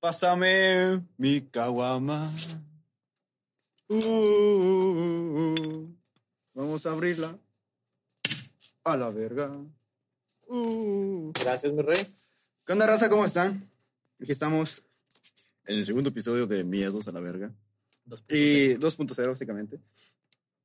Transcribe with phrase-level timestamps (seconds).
[0.00, 2.32] Pásame mi caguama.
[3.86, 5.86] Uh,
[6.54, 7.38] vamos a abrirla.
[8.82, 9.50] A la verga.
[10.46, 11.32] Uh.
[11.38, 11.98] Gracias, mi rey.
[12.64, 13.10] ¿Qué onda, raza?
[13.10, 13.70] ¿Cómo están?
[14.22, 14.82] Aquí estamos
[15.66, 17.52] en el segundo episodio de Miedos a la verga.
[18.28, 19.80] Y 2.0, básicamente.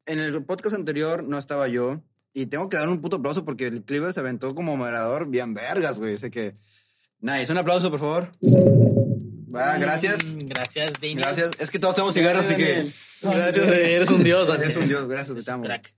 [0.05, 1.99] En el podcast anterior no estaba yo.
[2.31, 5.53] Y tengo que dar un puto aplauso porque el Cleaver se aventó como moderador bien
[5.53, 6.17] vergas, güey.
[6.17, 6.55] Sé que.
[7.19, 7.51] Nice.
[7.51, 8.31] Un aplauso, por favor.
[9.55, 10.19] Va, gracias.
[10.45, 11.19] Gracias, Daniel.
[11.19, 11.51] Gracias.
[11.59, 12.91] Es que todos tenemos cigarros, así que.
[13.21, 14.63] Gracias, eres un dios, Daniel.
[14.65, 15.63] Eres un dios, gracias, te amo.
[15.63, 15.93] Crack.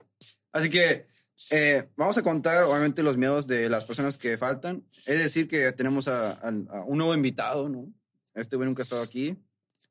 [0.52, 1.06] Así que
[1.50, 4.84] eh, vamos a contar, obviamente, los miedos de las personas que faltan.
[5.06, 7.86] Es decir, que tenemos a, a- a un nuevo invitado, ¿no?
[8.34, 9.36] Este güey nunca ha estado aquí.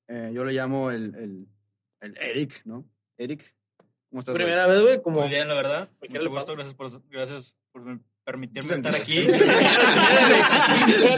[0.07, 1.47] Eh, yo le llamo el, el,
[2.01, 2.85] el Eric, ¿no?
[3.17, 3.43] Eric,
[4.09, 4.33] ¿cómo estás?
[4.33, 4.45] güey?
[4.45, 5.19] Primera vez, güey, como.
[5.21, 5.89] Muy bien, la verdad.
[6.09, 6.53] Mucho gusto.
[6.55, 9.19] Gracias por, gracias por permitirme estar aquí.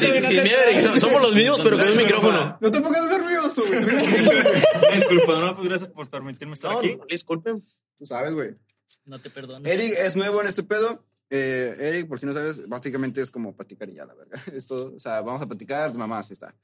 [0.01, 2.57] Eric, somos los mismos, pero con un micrófono.
[2.61, 3.79] No te pongas nervioso, güey.
[4.93, 6.95] Disculpa, no, pues gracias por permitirme estar No, aquí.
[6.95, 7.63] no, disculpen.
[7.97, 8.51] Tú sabes, güey.
[9.05, 9.67] No te perdono.
[9.67, 11.03] Eric es nuevo en este pedo.
[11.31, 14.39] Eh, Eric, por si no sabes, básicamente es como platicar y ya, la verdad.
[14.55, 16.55] Esto, o sea, vamos a platicar, mamá, así está.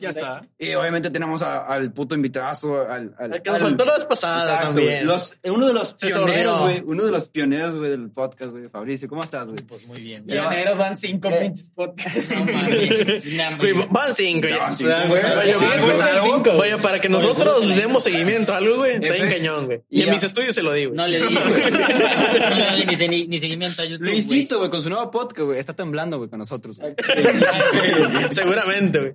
[0.00, 0.46] Ya está.
[0.58, 3.14] Y obviamente tenemos a- al puto invitazo, al...
[3.18, 4.88] al, El que nos al- faltó la vez pasada Exacto, también.
[4.88, 5.04] güey.
[5.04, 6.60] Los, uno de los Se pioneros, sordió.
[6.62, 6.82] güey.
[6.86, 8.68] Uno de los pioneros, güey, del podcast, güey.
[8.68, 9.58] Fabricio, ¿cómo estás, güey?
[9.66, 10.24] Pues muy bien.
[10.26, 10.50] Ya va.
[10.50, 11.38] Pioneros van cinco Eh.
[11.40, 12.30] pinches podcasts.
[12.30, 13.58] No mames.
[13.58, 14.60] Güey, van cinco, güey.
[14.60, 15.22] No, sí, Vaya, güey.
[15.22, 16.34] Vaya, Sí, vaya, pues, vaya, algo.
[16.36, 16.56] cinco.
[16.58, 18.92] Vaya, para que nosotros demos seguimiento a algo, güey.
[19.04, 19.82] Está bien cañón, güey.
[19.90, 20.12] Y Y en ya.
[20.12, 20.94] mis estudios se lo digo.
[20.94, 21.34] No le di.
[21.34, 24.11] No le di ni, se- ni, ni seguimiento a YouTube.
[24.12, 25.58] Luisito, güey, con su nuevo podcast, güey.
[25.58, 26.78] Está temblando, güey, con nosotros.
[28.30, 29.12] Seguramente, güey.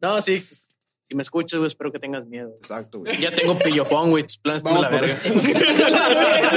[0.00, 0.42] No, sí.
[1.08, 2.52] Si me escuchas, güey, espero que tengas miedo.
[2.62, 3.16] Exacto, güey.
[3.18, 4.22] Ya tengo pillofón, güey.
[4.22, 5.16] Tus planes están de la verga.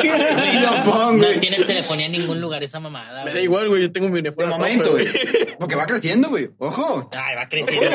[0.01, 1.39] Pillofón, No güey.
[1.39, 3.25] tiene telefonía en ningún lugar esa mamada.
[3.25, 3.81] Me da igual, güey.
[3.81, 4.51] Yo tengo mi De uniforme.
[4.51, 5.07] momento, rojo, güey.
[5.59, 6.49] Porque va creciendo, güey.
[6.59, 7.09] Ojo.
[7.13, 7.89] Ay, va creciendo.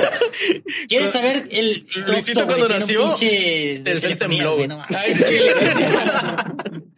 [0.88, 4.68] ¿Quieres saber el Luisito cuando nació, de telefonía, tembló, güey.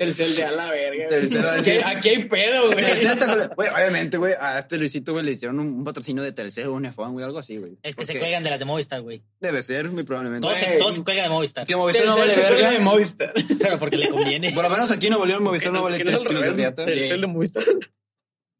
[0.00, 0.06] No.
[0.06, 1.04] Tercel de a la verga.
[1.06, 1.08] güey.
[1.20, 2.84] Tercero a Aquí, hay pedo, güey.
[2.84, 5.84] Telcel está con la- Güey, obviamente, güey, a este Luisito, güey, le hicieron un, un
[5.84, 7.78] patrocinio de Telcel o un iPhone, güey, algo así, güey.
[7.82, 9.22] Es que se cuelgan de las de Movistar, güey.
[9.40, 10.46] Debe ser, muy probablemente.
[10.46, 10.78] Todos, se- Güey.
[10.78, 11.66] todos se cuelgan de Movistar.
[11.66, 12.70] Que Movistar no vale se verga.
[12.70, 13.32] de Movistar.
[13.60, 14.52] Pero porque le conviene.
[14.52, 16.44] Por lo menos aquí en Nuevo León, Movistar no vale Que no es tres kilos
[16.44, 16.84] de riata.
[16.86, 17.64] Telcel de Movistar.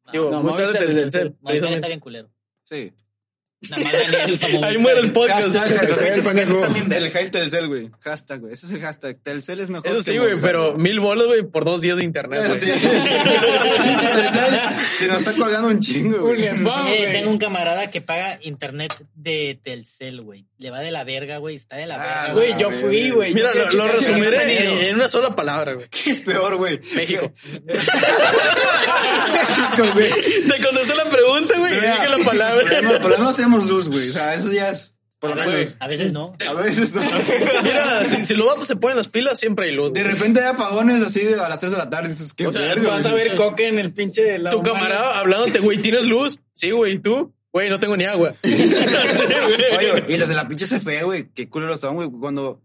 [0.05, 1.35] No, Digo, no, Movistar de Movistar de Telcel.
[1.41, 2.31] Movistar está bien culero.
[2.65, 2.91] Sí.
[3.69, 4.69] Nada más Daniel usa Movistar.
[4.71, 5.53] Ahí muere el podcast.
[5.53, 6.91] Hashtag, hashtag.
[6.91, 7.89] El hate Telcel, güey.
[8.01, 8.53] Hashtag, güey.
[8.53, 9.17] Ese es el hashtag.
[9.21, 9.87] Telcel es mejor.
[9.87, 12.43] Eso sí, güey, pero mil bolos, güey, por dos días de internet.
[12.45, 12.65] Eso sí.
[12.71, 14.59] Telcel
[14.97, 16.35] se nos está colgando un chingo, güey.
[16.35, 17.11] Julián, vamos, Eh, güey.
[17.11, 20.45] tengo un camarada que paga internet de Telcel, güey.
[20.61, 21.55] Le va de la verga, güey.
[21.55, 22.33] Está de la Ah, verga.
[22.33, 23.33] Güey, yo fui, güey.
[23.33, 25.87] Mira, lo, lo resumiré en, una sola palabra, güey.
[25.89, 26.79] ¿Qué es peor, güey?
[26.93, 27.33] México.
[29.33, 30.09] México, güey.
[30.47, 32.63] Te contesté la pregunta, güey, dije la palabra.
[32.81, 34.09] menos- por lo menos tenemos luz, güey.
[34.09, 34.93] O sea, eso ya es.
[35.19, 35.75] Por A lo veces, menos.
[35.79, 36.35] a veces no.
[36.47, 37.01] A veces no.
[37.63, 39.93] Mira, si, si los vatos se ponen las pilas, siempre hay luz.
[39.93, 40.13] De güey.
[40.13, 42.09] repente hay apones así de a las 3 de la tarde.
[42.09, 45.19] Dices, qué O sea, verga, Vas a ver coque en el pinche lado Tu camarada
[45.19, 46.39] hablándote, güey, ¿tienes luz?
[46.55, 47.33] Sí, güey, ¿y tú?
[47.53, 48.33] Güey, no tengo ni agua.
[48.43, 52.09] Oye, y los de la pinche CFE, güey, qué culeros son, güey.
[52.09, 52.61] Cuando,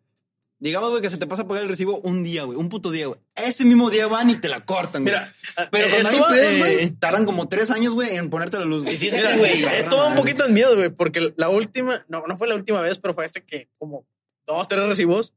[0.58, 2.90] digamos, güey, que se te pasa a pagar el recibo un día, güey, un puto
[2.90, 3.20] día, güey.
[3.34, 5.14] Ese mismo día van y te la cortan, güey.
[5.14, 8.58] Mira, pero eh, cuando hay pedos, eh, güey, tardan como tres años, güey, en ponerte
[8.58, 8.96] la luz, güey.
[8.96, 9.64] Sí, Mira, güey.
[9.64, 12.80] esto va un poquito en miedo, güey, porque la última, no, no fue la última
[12.80, 14.06] vez, pero fue este que como
[14.46, 15.34] dos, tres recibos.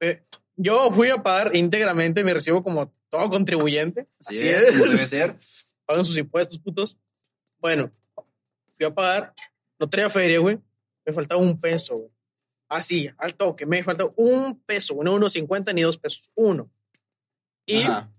[0.00, 0.22] eh,
[0.56, 4.06] yo fui a pagar íntegramente mi recibo como todo contribuyente.
[4.26, 5.36] Así es, como debe ser.
[5.86, 6.98] Pagan sus impuestos, putos.
[7.58, 7.90] Bueno,
[8.84, 9.34] fui a pagar,
[9.78, 10.58] no traía feria, güey.
[11.04, 12.10] Me faltaba un peso, güey.
[12.68, 16.70] Así, al toque, me faltaba un peso, no uno cincuenta ni dos pesos, uno.
[17.66, 18.10] Y Ajá.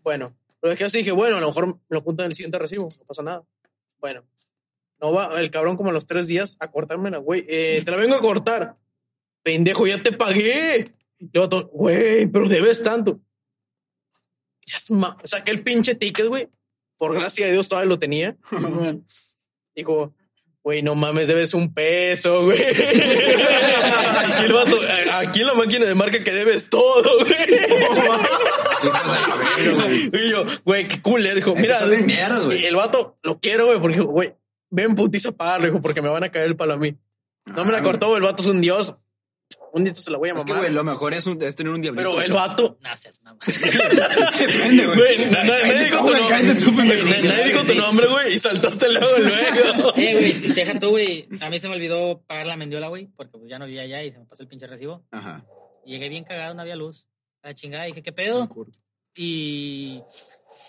[0.00, 2.58] bueno, lo dejé así, dije, bueno, a lo mejor me lo junto en el siguiente
[2.58, 3.44] recibo, no pasa nada.
[3.98, 4.24] Bueno,
[5.00, 7.44] no va el cabrón como a los tres días a cortármela, güey.
[7.48, 8.76] Eh, te la vengo a cortar.
[9.42, 10.92] Pendejo, ya te pagué.
[11.18, 13.20] Y el vato, güey, pero debes tanto.
[14.66, 16.48] Ya es ma- Saqué el pinche ticket, güey.
[16.96, 18.36] Por gracia de Dios todavía lo tenía.
[19.74, 20.12] Dijo,
[20.62, 22.58] güey, no mames, debes un peso, güey.
[24.52, 24.80] vato,
[25.12, 27.34] aquí en la máquina de marca que debes todo, güey.
[30.12, 31.22] Y yo, güey, qué cool.
[31.34, 34.34] Dijo, mira, mierdas, el vato lo quiero, güey, porque, güey,
[34.70, 36.96] ven putiza a pagarlo, dijo, porque me van a caer el palo a mí.
[37.46, 38.94] No me la Ah, cortó, güey, el vato es un dios.
[39.72, 40.62] Un día se la voy a Es que, mamar.
[40.66, 42.08] güey, lo mejor es, un- es tener un diablito.
[42.10, 43.38] pero el vato, No seas mamá.
[44.38, 44.96] Depende, güey.
[44.96, 47.02] güey, na- na- nadie dijo tu nombre.
[47.22, 49.92] Nadie dijo tu nombre, güey, y saltaste luego, luego.
[49.96, 51.28] Eh, güey, si te deja tú, güey.
[51.40, 54.02] A mí se me olvidó pagar la mendiola, güey, porque pues ya no vivía allá
[54.04, 55.04] y se me pasó el pinche recibo.
[55.10, 55.44] Ajá.
[55.84, 57.06] Y llegué bien cagado, no había luz.
[57.42, 58.48] La chingada, dije, ¿qué pedo?
[59.16, 60.02] Y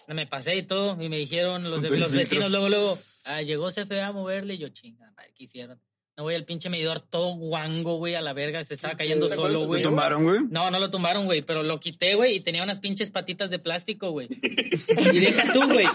[0.08, 1.02] me pasé y todo.
[1.02, 4.56] Y me dijeron los, de- vecinos luego, luego, ah, llegó CFE a moverle.
[4.56, 5.80] Y yo, chinga, madre, ¿qué hicieron?
[6.18, 8.64] No, güey, el pinche medidor todo guango, güey, a la verga.
[8.64, 9.84] Se estaba cayendo ¿Te acuerdas solo, güey.
[9.84, 10.40] ¿Lo tumbaron, güey?
[10.50, 13.60] No, no lo tumbaron, güey, pero lo quité, güey, y tenía unas pinches patitas de
[13.60, 14.30] plástico, güey.
[15.14, 15.86] Y deja tú, güey.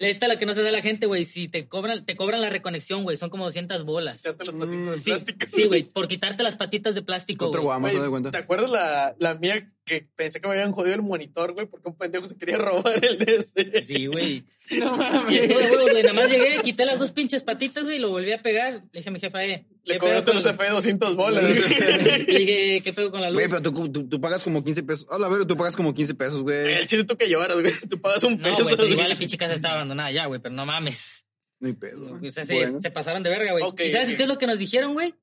[0.00, 1.24] Esta es la que no se da la gente, güey.
[1.24, 4.22] Si te cobran, te cobran la reconexión, güey, son como 200 bolas.
[4.22, 5.46] Quitarte las patitas de Sí, plástico.
[5.48, 7.78] sí, güey, por quitarte las patitas de plástico, Otro güey.
[7.78, 8.30] guamo, da cuenta.
[8.32, 11.66] ¿Te acuerdas la, la mía que pensé que me habían jodido el monitor, güey?
[11.66, 13.82] Porque un pendejo se quería robar el de ese.
[13.82, 14.42] Sí, güey.
[14.78, 15.40] No Y mames.
[15.42, 16.02] estuvo de huevos, güey.
[16.02, 18.82] Nada más llegué, quité las dos pinches patitas, güey, y lo volví a pegar.
[18.92, 19.66] Le dije a mi jefa, eh.
[19.84, 21.42] Le ¿qué cobraste los F 200 bolas.
[21.42, 21.52] Le
[22.26, 23.34] dije, ¿qué pedo con la luz?
[23.34, 25.06] Güey, pero tú, tú, tú pagas como 15 pesos.
[25.10, 26.74] A ver, tú pagas como 15 pesos, güey.
[26.74, 27.72] El chile tú que llevaras, güey.
[27.88, 28.54] Tú pagas un No, peso.
[28.56, 28.92] güey, pues güey.
[28.92, 31.26] igual la pinche casa estaba abandonada ya, güey, pero no mames.
[31.58, 32.18] No hay pedo.
[32.20, 32.80] O sea, se, Bueno.
[32.80, 33.64] se pasaron de verga, güey.
[33.64, 34.16] Ok, ¿Y sabes ok.
[34.16, 35.14] qué es lo que nos dijeron, güey?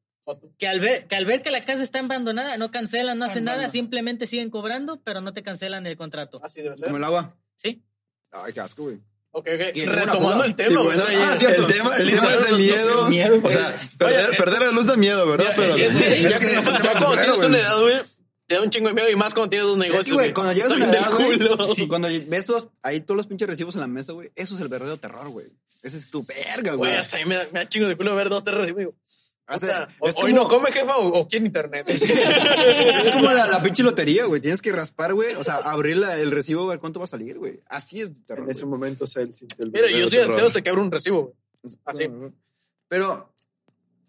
[0.60, 3.45] Que al, ver, que al ver que la casa está abandonada, no cancelan, no hacen
[3.45, 6.40] nada, simplemente siguen cobrando, pero no te cancelan el contrato.
[6.44, 6.86] Así debe ser.
[6.86, 7.36] Como el agua.
[7.56, 7.81] ¿Sí?
[8.31, 9.00] Ay, qué asco, güey.
[9.31, 9.76] Ok, ok.
[9.76, 10.98] Y en una Retomando el Y tema, güey.
[10.98, 11.62] bueno, o sea, ah, ya- cierto.
[11.68, 13.08] El tema, el El tema tema es es el miedo.
[13.10, 15.50] miedo, O sea, perder, Oye, perder la luz da miedo, ¿verdad?
[15.50, 17.48] Ya, Pero y es que- Es ya que es ya cuando tienes güey.
[17.48, 17.96] una edad, güey,
[18.48, 20.06] te da un chingo de miedo y más cuando tienes dos Es negocios.
[20.08, 21.76] que, güey, cuando llegas a una edad, güey, culo.
[21.76, 24.62] sí, cuando ves todos, ahí todos los pinches recibos en la mesa, güey, eso es
[24.62, 25.46] el verdadero terror, güey.
[25.84, 26.90] Ese es tu verga, güey.
[26.90, 28.80] Güey, hasta ahí me da, me da chingo de culo ver dos, tres recibos.
[28.80, 28.94] Digo,
[30.00, 31.88] O- es Hoy como- no come, jefa, o, o quiere internet.
[31.90, 34.42] Es como la, la pinche lotería, güey.
[34.42, 35.34] Tienes que raspar, güey.
[35.36, 37.60] O sea, abrir la- el recibo, ver cuánto va a salir, güey.
[37.68, 38.46] Así es de terror.
[38.46, 38.72] en ese güey.
[38.72, 41.22] momento Cell sintió el Mira, yo soy ateo, se quebra un recibo,
[41.63, 41.75] güey.
[41.86, 42.07] Así.
[42.88, 43.34] Pero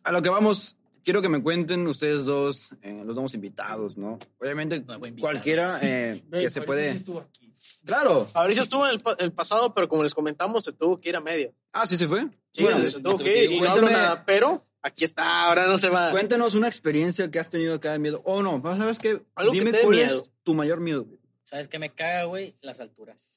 [0.04, 4.18] a lo que vamos, quiero que me cuenten ustedes dos, eh, los dos invitados, ¿no?
[4.40, 4.82] Obviamente,
[5.18, 6.90] cualquiera eh, que se sí puede.
[6.90, 7.54] estuvo aquí.
[7.84, 8.26] Claro.
[8.26, 11.16] Fabricio estuvo en el, pa- el pasado, pero como les comentamos, se tuvo que ir
[11.16, 11.50] a media.
[11.72, 12.26] Ah, sí se fue.
[12.52, 15.78] Sí, Bueno, se tuvo que ir y no hablo nada, pero aquí está, ahora no
[15.78, 16.10] se va.
[16.10, 18.22] Cuéntanos una experiencia que has tenido acá de miedo.
[18.24, 19.20] O no, ¿sabes qué?
[19.34, 20.22] Algo que Dime te cuál miedo.
[20.24, 21.04] es tu mayor miedo.
[21.04, 21.18] güey.
[21.44, 22.54] ¿Sabes qué me caga, güey?
[22.62, 23.36] Las alturas.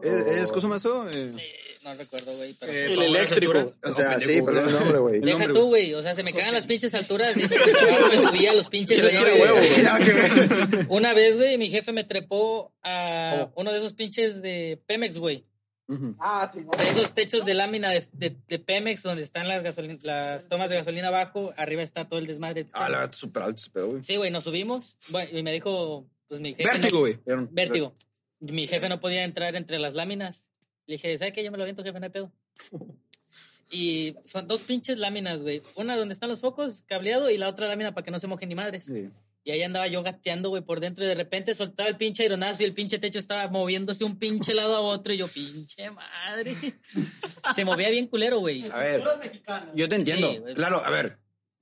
[0.00, 1.08] ¿Es, es cosa más eso?
[1.10, 2.72] Eh, Eh, no recuerdo, güey, pero...
[2.72, 3.74] Eh, El eléctrico.
[3.82, 5.20] O sea, sí, pero el nombre, güey.
[5.20, 5.92] Deja nombre, tú, güey.
[5.94, 9.00] O sea, se me cagan las pinches alturas y me subía a los pinches.
[10.88, 13.52] Una vez, güey, mi jefe me trepó a ¿Cómo?
[13.56, 15.44] uno de esos pinches de Pemex, güey.
[16.18, 19.62] Ah, sí, De esos techos de lámina de, de- de Pemex donde están las,
[20.04, 21.52] las tomas de gasolina abajo.
[21.56, 22.66] Arriba está todo el desmadre.
[22.72, 24.04] Ah, la verdad, súper alto ese pedo, güey.
[24.04, 24.96] Sí, güey, nos subimos.
[25.08, 26.64] Bueno, y me dijo, pues mi jefe.
[26.64, 27.18] Vértigo, güey.
[27.26, 27.94] no- vértigo.
[28.40, 30.50] Mi jefe no podía entrar entre las láminas.
[30.86, 31.42] Le dije, ¿sabe qué?
[31.42, 32.32] Yo me lo aviento, jefe, no hay pedo.
[33.70, 35.60] Y son dos pinches láminas, güey.
[35.76, 38.48] Una donde están los focos, cableado, y la otra lámina para que no se mojen
[38.48, 38.86] ni madres.
[38.86, 39.10] Sí.
[39.48, 42.62] Y ahí andaba yo gateando, güey, por dentro y de repente soltaba el pinche aeronazo
[42.62, 46.54] y el pinche techo estaba moviéndose un pinche lado a otro y yo, pinche madre.
[47.54, 48.68] Se movía bien culero, güey.
[48.70, 49.02] A ver,
[49.74, 50.30] yo te entiendo.
[50.30, 51.16] Sí, claro, a ver.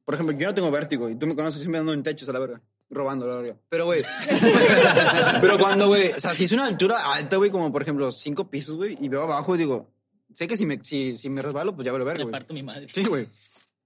[0.05, 2.33] Por ejemplo, yo no tengo vértigo y tú me conoces siempre ando en techos a
[2.33, 2.61] la verga.
[2.91, 3.57] Robando, la verga.
[3.69, 4.03] Pero, güey.
[5.41, 6.11] pero cuando, güey.
[6.11, 9.09] O sea, si es una altura alta, güey, como por ejemplo cinco pisos, güey, y
[9.09, 9.93] veo abajo y digo,
[10.35, 12.33] sé que si me, si, si me resbalo, pues ya veo verga, Me güey.
[12.33, 12.89] parto mi madre.
[12.93, 13.29] Sí, güey.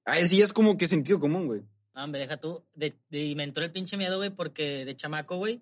[0.06, 1.60] Ahí sí es como que sentido común, güey.
[1.94, 2.64] No, hombre, deja tú.
[2.74, 5.60] De, de- y me entró el pinche miedo, güey, porque de chamaco, güey,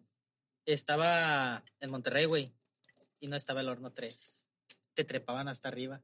[0.66, 2.52] estaba en Monterrey, güey,
[3.20, 4.42] y no estaba el horno 3.
[4.94, 6.02] Te trepaban hasta arriba.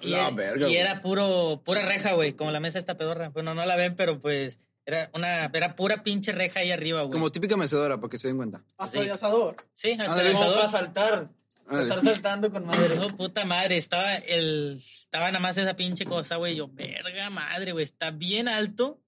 [0.00, 0.76] Y, La era, verga, y güey.
[0.76, 3.28] era puro, pura reja, güey, como la mesa esta pedorra.
[3.28, 7.12] Bueno, no la ven, pero pues era una, era pura pinche reja ahí arriba, güey.
[7.12, 8.64] Como típica mecedora, para que se den cuenta.
[8.76, 9.04] Hasta Sí.
[9.06, 9.56] de asador.
[9.72, 10.56] Sí, hasta el Como asador.
[10.56, 11.28] para saltar.
[11.70, 12.96] Estar saltando con madre.
[12.96, 14.76] No, puta madre, estaba el.
[14.76, 16.56] Estaba nada más esa pinche cosa, güey.
[16.56, 17.84] Yo, verga madre, güey.
[17.84, 19.00] Está bien alto.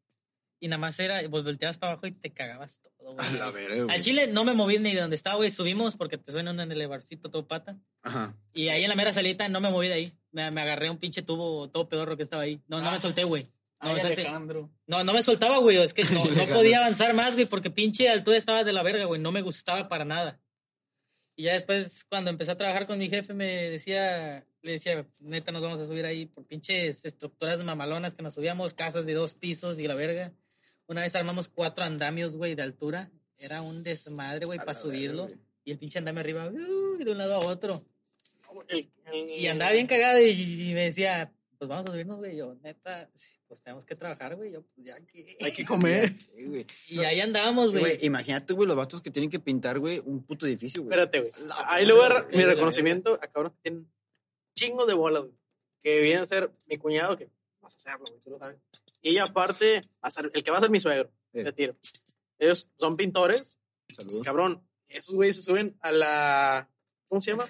[0.59, 3.27] Y nada más era, pues volteabas para abajo y te cagabas todo, güey.
[3.27, 3.95] A la verga, güey.
[3.95, 5.51] Al chile no me moví ni de donde estaba, güey.
[5.51, 7.77] Subimos porque te suena en el elevarcito todo pata.
[8.03, 8.35] Ajá.
[8.55, 10.13] Y ahí en la mera salita no me moví de ahí.
[10.33, 12.63] Me, me agarré un pinche tubo todo pedorro que estaba ahí.
[12.69, 13.49] No, no me solté, güey.
[13.83, 14.41] No, Ay, o sea,
[14.87, 15.77] no, no me soltaba, güey.
[15.77, 19.05] Es que no, no podía avanzar más, güey, porque pinche altura estaba de la verga,
[19.05, 19.21] güey.
[19.21, 20.41] No me gustaba para nada.
[21.39, 25.53] Y ya después, cuando empecé a trabajar con mi jefe, me decía, le decía, neta,
[25.53, 29.35] nos vamos a subir ahí por pinches estructuras mamalonas que nos subíamos, casas de dos
[29.35, 30.33] pisos y la verga.
[30.87, 33.11] Una vez armamos cuatro andamios, güey, de altura.
[33.39, 35.27] Era un desmadre, güey, para subirlo.
[35.27, 35.43] verga.
[35.65, 37.85] Y el pinche andamio arriba, uh, de un lado a otro.
[38.69, 40.31] El- el- Y andaba bien cagado y,
[40.71, 42.37] y me decía, pues vamos a subirnos, güey.
[42.37, 44.53] Yo, neta, sí, pues tenemos que trabajar, güey.
[44.53, 45.37] Yo, pues ya que.
[45.41, 46.15] Hay que comer.
[46.89, 47.99] Y ahí andábamos, Güey, güey.
[48.07, 50.99] imagínate, güey, los vatos que tienen que pintar, güey, un puto edificio, güey.
[50.99, 51.47] Espérate, güey.
[51.49, 52.37] La Ahí le voy a verga, dar güey.
[52.39, 53.93] mi reconocimiento a cabrón que tienen
[54.55, 55.35] chingo de bolas, güey.
[55.83, 58.59] Que viene a ser mi cuñado, que vas a hacerlo, güey, tú lo sabes.
[59.03, 61.45] Y ella, aparte, a ser- el que va a ser mi suegro, Sí.
[61.45, 61.77] te tiro.
[62.39, 63.57] Ellos son pintores,
[63.97, 64.25] Saludos.
[64.25, 64.63] cabrón.
[64.89, 66.71] Esos güeyes se suben a la.
[67.09, 67.49] ¿Cómo se llama?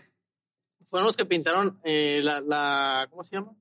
[0.85, 3.07] Fueron los que pintaron eh, la, la.
[3.11, 3.57] ¿Cómo se llama?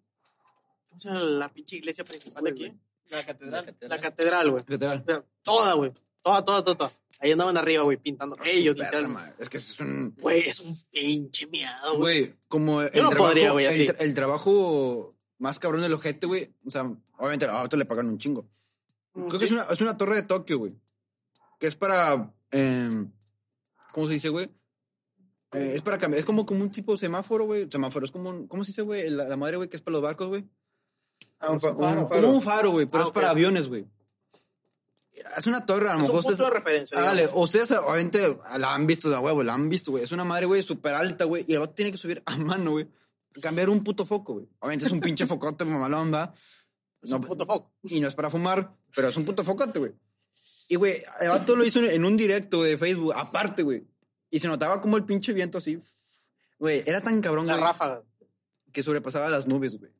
[0.95, 2.73] ¿Cómo se llama la pinche iglesia principal de aquí?
[3.11, 3.75] La catedral.
[3.81, 4.63] La catedral, güey.
[4.67, 5.01] Literal.
[5.01, 5.91] O sea, Toda, güey.
[6.23, 6.91] Toda, toda, toda, toda.
[7.19, 8.35] Ahí andaban arriba, güey, pintando.
[8.45, 9.43] Ellos, Perra literalmente.
[9.43, 10.15] Es que es un...
[10.19, 12.25] Güey, es un pinche miado, güey.
[12.25, 13.85] Güey, como el no trabajo, podría, güey, el así.
[13.87, 16.53] tra- el, trabajo más cabrón del ojete, güey.
[16.65, 16.83] O sea,
[17.17, 18.47] obviamente a otro le pagan un chingo.
[19.13, 20.73] Creo que es una, es una torre de Tokio, güey.
[21.59, 22.33] Que es para.
[22.51, 22.89] eh,
[23.93, 24.49] ¿Cómo se dice, güey?
[25.53, 26.19] Eh, es para cambiar.
[26.19, 27.69] Es como, como un tipo semáforo, güey.
[27.71, 28.03] Semáforo.
[28.05, 28.29] Es como.
[28.29, 29.09] un- ¿Cómo se dice, güey?
[29.09, 30.43] La, la madre, güey, que es para los barcos, güey.
[31.47, 32.29] Ah, un fa- un Como faro.
[32.31, 32.85] un faro, güey.
[32.85, 33.85] Pero Ah, es para aviones, güey.
[35.37, 36.39] Es una torre, a lo Es un mejor ustedes.
[36.39, 36.99] de referencia.
[37.13, 37.31] Digamos.
[37.35, 40.03] ustedes obviamente la han visto de huevo, la han visto, güey.
[40.03, 41.45] Es una madre, güey, súper alta, güey.
[41.47, 42.87] Y el vato tiene que subir a mano, güey.
[43.41, 44.47] Cambiar un puto foco, güey.
[44.59, 46.33] Obviamente es un pinche focote mamalón, va.
[47.01, 47.71] Es un puto foco.
[47.83, 49.91] Y no es para fumar, pero es un puto focote, güey.
[50.67, 53.85] Y, güey, el vato lo hizo en un directo de Facebook, aparte, güey.
[54.31, 55.77] Y se notaba como el pinche viento así.
[56.59, 58.03] Güey, era tan cabrón, La güey, ráfaga.
[58.71, 59.91] que sobrepasaba las nubes, güey.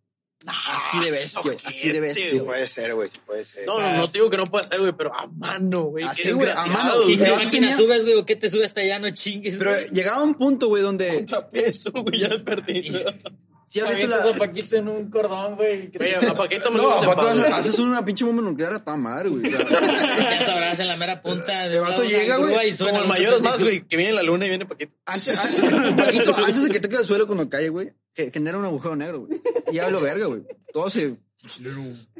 [0.47, 3.65] Así de bestia, güey, así de bestia, Sí puede ser, güey, sí puede ser.
[3.65, 6.03] No, no, no te digo que no puede ser, güey, pero a mano, güey.
[6.05, 6.93] Así, güey, a mano.
[7.07, 8.15] ¿Qué, máquina tenía- subes, güey?
[8.15, 8.99] ¿O qué te sube hasta allá?
[8.99, 11.15] No chingues, Pero llegaba un punto, güey, donde...
[11.15, 12.99] Contrapeso, güey, ya has perdido.
[13.67, 14.17] ¿Sí has visto la...
[14.23, 15.91] a Paquito en un cordón, güey.
[16.29, 18.95] a Paquito me No, lo a gusta Paco haces, una pinche bomba nuclear a toda
[18.97, 19.51] madre, güey.
[19.51, 23.41] Ya sabrás en la mera punta de El vato llega, güey, Como el mayor es
[23.41, 24.93] más, güey, que viene la luna y viene Paquito.
[25.07, 28.65] antes, antes, Paquito, antes de que toque el suelo cuando cae, güey, que genera un
[28.65, 29.39] agujero negro, güey.
[29.71, 30.43] Y ya lo verga, güey.
[30.73, 31.17] Todo se...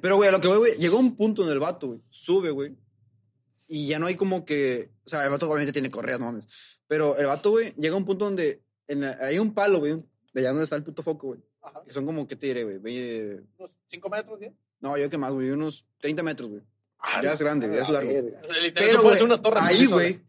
[0.02, 2.02] Pero, güey, a lo que voy, güey, llegó un punto en el vato, güey.
[2.12, 2.76] Sube, güey.
[3.68, 4.92] Y ya no hay como que...
[5.06, 6.46] O sea, el vato obviamente tiene correas, no mames.
[6.88, 8.62] Pero el vato, güey, llega a un punto donde...
[8.88, 9.94] en la- hay un palo, güey,
[10.34, 11.40] de allá donde está el puto foco, güey.
[11.64, 11.82] Ajá.
[11.88, 12.78] Que son como, ¿qué te diré, güey?
[13.58, 14.52] Unos 5 metros, ¿sí?
[14.82, 16.62] No, yo que más, güey, unos 30 metros, güey.
[17.00, 18.12] Ah, Ya es grande, ya es largo.
[18.12, 19.60] Literal, Pero, eso puede güey, ser una torre.
[19.62, 20.20] ahí, güey,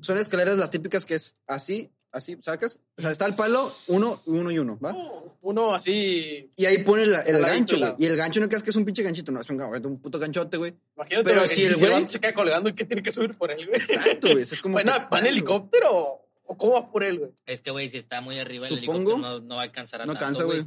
[0.00, 2.78] son escaleras las típicas que es así, así, ¿sacas?
[2.98, 4.94] O sea, está el palo, uno, uno y uno, ¿va?
[5.40, 6.50] Uno así.
[6.56, 7.94] Y ahí pone la- el gancho, güey.
[7.98, 10.18] Y el gancho no creas que es un pinche ganchito, no, es un, un puto
[10.18, 10.74] ganchote, güey.
[10.96, 13.66] Imagínate, Pero si el güey- se cae colgando y que tiene que subir por él,
[13.66, 13.80] güey.
[13.80, 14.42] Exacto, güey.
[14.42, 14.74] eso Es como.
[14.82, 17.30] Bueno, que- ¿va en helicóptero o cómo va por él, güey?
[17.46, 19.12] Es que, güey, si está muy arriba el Supongo.
[19.12, 20.66] helicóptero no, no va a alcanzar a No tanto, cansa, güey.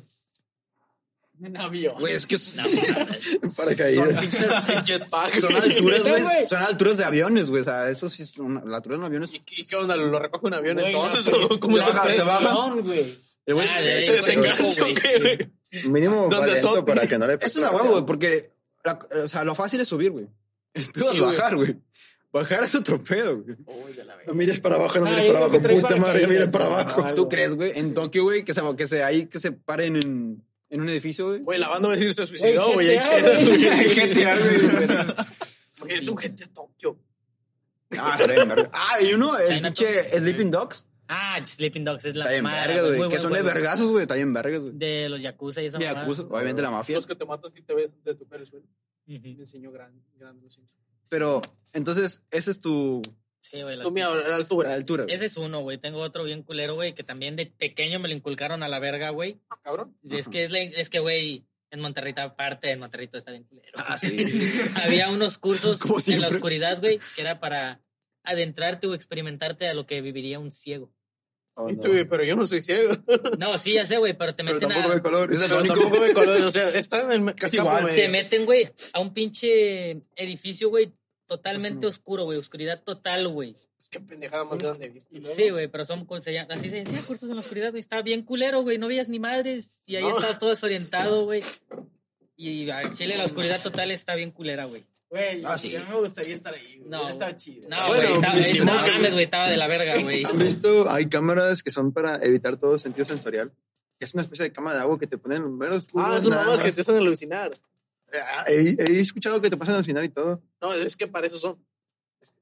[1.43, 1.95] En avión.
[1.99, 2.63] Güey, es que es- No,
[3.55, 5.43] Para son, Jetpack.
[5.43, 6.47] alturas, güey.
[6.47, 7.61] Son alturas de aviones, güey.
[7.61, 9.33] O sea, eso sí, es una- la altura de un avión es.
[9.33, 9.95] ¿Y qué, y qué onda?
[9.97, 11.23] ¿Lo recoge un avión entonces?
[11.25, 12.71] pero- ¿O ¿Cómo se baja, se baja.
[12.81, 13.17] güey.
[13.47, 15.51] Güey- Ah, Se desengancha, güey.
[15.89, 18.51] Mínimo para que no le Eso es a huevo, güey, porque.
[18.83, 20.27] la- o sea, lo fácil es subir, güey.
[20.73, 21.75] El pedo Sí, es bajar, güey.
[22.31, 23.55] Bajar es otro pedo, güey.
[24.27, 25.61] No mires para abajo, no mires para abajo.
[25.61, 26.97] Puta madre, ya mires para paracaídas.
[26.97, 27.15] abajo.
[27.15, 27.71] ¿Tú crees, güey?
[27.79, 30.43] En Tokio, güey, que se, que se, ahí que se paren en,
[30.75, 31.39] en un edificio, güey.
[31.39, 32.97] Güey, la banda va a decir se suicidó, Güey.
[32.97, 34.59] Ahí queda, güey.
[35.77, 36.99] Imagínate un GTA Tokio.
[37.97, 38.17] Ah.
[38.73, 40.85] Ah, y uno, el pinche Sleeping Dogs.
[41.07, 43.09] Ah, Sleeping Dogs es la Está vergas, güey.
[43.09, 44.01] Que son de vergazos, güey.
[44.01, 44.73] Está bien vergas, güey.
[44.73, 46.05] De los Yakuza y esa De mamada.
[46.05, 46.97] Yakuza, obviamente la mafia.
[46.97, 48.65] Los que te matan si te ves de tocar el suelo.
[49.05, 50.81] Me enseñó los Simpsons.
[51.09, 51.41] Pero,
[51.71, 53.01] entonces, ese es tu
[53.51, 53.75] Sí, güey.
[53.77, 54.73] la- Tú, mira, a la la altura.
[54.73, 55.03] altura.
[55.03, 55.15] güey.
[55.15, 55.77] Ese es uno, güey.
[55.77, 59.09] Tengo otro bien culero, güey, que también de pequeño me lo inculcaron a la verga,
[59.11, 59.39] güey.
[59.63, 59.95] Cabrón.
[60.03, 63.31] Y Es que, es, la- es que, güey, en Monterrey, aparte en Monterrey todo está
[63.31, 63.73] bien culero.
[63.75, 64.09] Ah, sí.
[64.83, 67.81] Había unos cursos en la oscuridad, güey, que era para
[68.23, 70.91] adentrarte o experimentarte a lo que viviría un ciego.
[71.57, 71.77] Oh, no.
[71.77, 72.97] güey, pero yo no soy ciego.
[73.39, 74.95] No, sí, ya sé, güey, pero te Pero meten tampoco a...
[74.95, 75.33] ve color.
[75.33, 75.73] Es Pero único.
[75.75, 76.43] tampoco me colores.
[76.43, 77.93] O sea, está en el Casi igual.
[77.95, 80.91] Te meten, güey, a un pinche edificio, güey,
[81.27, 81.89] totalmente Pues no.
[81.89, 83.53] oscuro, güey, oscuridad total, güey.
[83.53, 84.89] Pues qué pendejada más grande.
[84.89, 85.21] ¿viste?
[85.35, 87.81] Sí, güey, pero son llama- así se decía, cursos en la oscuridad, güey.
[87.81, 88.77] Estaba bien culero, güey.
[88.77, 89.81] No veías ni madres.
[89.85, 90.11] Y ahí No.
[90.11, 91.41] estabas todo desorientado, güey.
[92.37, 94.83] Y al Chile la oscuridad total está bien culera, güey.
[95.09, 95.73] Güey, Ah, sí.
[95.75, 96.77] a mí me gustaría estar ahí.
[96.79, 96.89] güey.
[96.89, 97.07] No.
[97.07, 97.69] Estado chido.
[97.69, 100.23] No, Bueno, güey, estaba, pinche estaba- moque, mames, güey, estaba de la verga, güey.
[100.25, 100.89] ¿Han visto?
[100.89, 103.53] Hay cámaras que son para evitar todo sentido sensorial.
[104.01, 106.05] Es una especie de cámara de agua que te ponen en mero oscuro.
[106.05, 107.53] Ah, es una que te hacen alucinar.
[108.13, 110.41] Ah, He, he escuchado que te pasan al final y todo.
[110.61, 111.65] No, es que para eso son.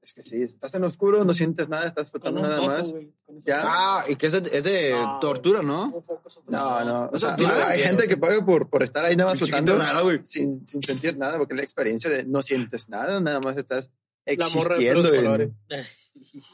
[0.02, 2.88] Es que sí, estás en oscuro, no sientes nada, estás flotando nada foco, más.
[2.88, 3.00] eso.
[3.40, 3.60] Ya.
[3.64, 5.84] Ah, y que es de, es de No, tortura, ¿no?
[5.86, 7.10] Un foco es otra No, no.
[7.12, 7.34] O sea,
[7.68, 11.16] hay gente que paga por, por estar ahí nada más flotando nada, sin, sin sentir
[11.16, 13.90] nada, porque la experiencia de no sientes nada, nada más estás
[14.26, 15.08] La morra de existiendo.
[15.14, 15.50] en- colores.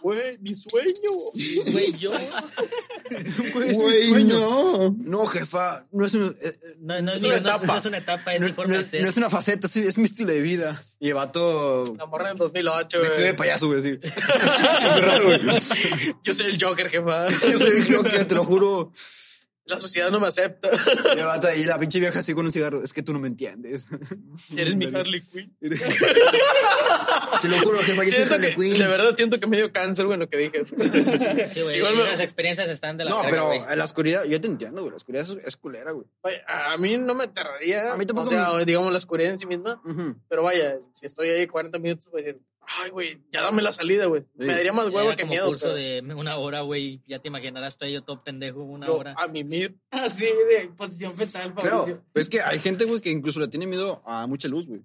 [0.02, 1.10] Güey, mi sueño.
[1.72, 2.10] Güey, yo.
[3.54, 4.38] Güey, es Güey, sueño.
[4.38, 4.96] no.
[4.98, 7.78] No, jefa, no es, un- eh, eh, No, no, Es no, una no, no, etapa.
[7.78, 9.02] es una etapa, es no, mi forma no de es, ser.
[9.02, 10.82] no es una faceta, sí, es mi estilo de vida.
[10.98, 13.36] Y el vato La morra en 2008, vestido de güey.
[13.36, 13.98] payaso, güey,
[15.00, 15.40] raro, güey.
[16.22, 17.28] Yo soy el Joker, jefa.
[17.30, 18.92] Yo soy el Joker, te lo juro.
[19.66, 20.68] La sociedad no me acepta.
[21.56, 22.82] Y, la pinche vieja así con un cigarro.
[22.82, 23.86] Es que tú no me entiendes.
[24.56, 25.54] Eres mi Harley Quinn.
[25.60, 28.78] Te lo juro, soy Siento Harley que, Quinn.
[28.78, 30.62] de verdad siento que me dio cáncer, güey, lo que dije.
[31.52, 31.78] Sí, güey.
[31.78, 33.62] Igual me- Las experiencias están de la No, pero güey.
[33.68, 34.90] en la oscuridad, yo te entiendo, güey.
[34.90, 36.06] La oscuridad es, es culera, güey.
[36.22, 37.92] Vaya, a mí no me aterraría.
[37.92, 39.80] A mí tampoco O sea, me- digamos, la oscuridad en sí misma.
[40.28, 42.40] Pero vaya, si estoy ahí 40 minutos, voy a decir,
[42.78, 44.24] Ay, güey, ya dame la salida, güey.
[44.34, 45.46] Me daría más huevo Era que como miedo.
[45.48, 47.02] curso pero de una hora, güey.
[47.06, 49.14] Ya te imaginarás, estoy yo todo pendejo una yo hora.
[49.18, 49.76] a mimir.
[49.90, 52.04] Así de posición fetal, Fabricio.
[52.12, 54.82] Pero es que hay gente, güey, que incluso le tiene miedo a mucha luz, güey.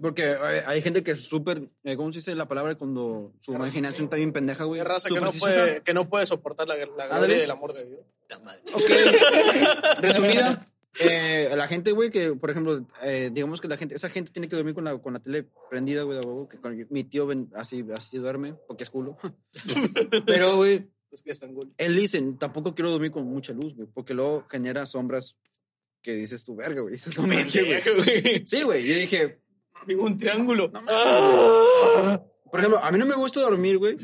[0.00, 3.52] Porque hay, hay gente que es súper, eh, ¿cómo se dice la palabra cuando su
[3.52, 4.80] imaginación está bien pendeja, güey?
[4.80, 7.84] Raza que no, puede, que no puede soportar la, la gloria y el amor de
[7.84, 8.00] Dios.
[8.72, 8.90] Ok.
[9.98, 14.32] Resumida, eh, la gente, güey, que, por ejemplo, eh, digamos que la gente, esa gente
[14.32, 16.18] tiene que dormir con la, con la tele prendida, güey,
[16.48, 19.16] que con- mi tío ven- así, así duerme, porque es culo.
[20.26, 21.72] Pero, güey, Es que están cool.
[21.78, 25.36] él dice, tampoco quiero dormir con mucha luz, güey, porque luego genera sombras
[26.02, 26.94] que dices tu verga, güey.
[26.94, 28.46] Dices, mames, güey.
[28.46, 29.40] Sí, güey, yo dije,
[29.98, 30.70] un triángulo.
[30.72, 32.20] No mames.
[32.50, 33.96] Por ejemplo, a mí no me gusta dormir, güey.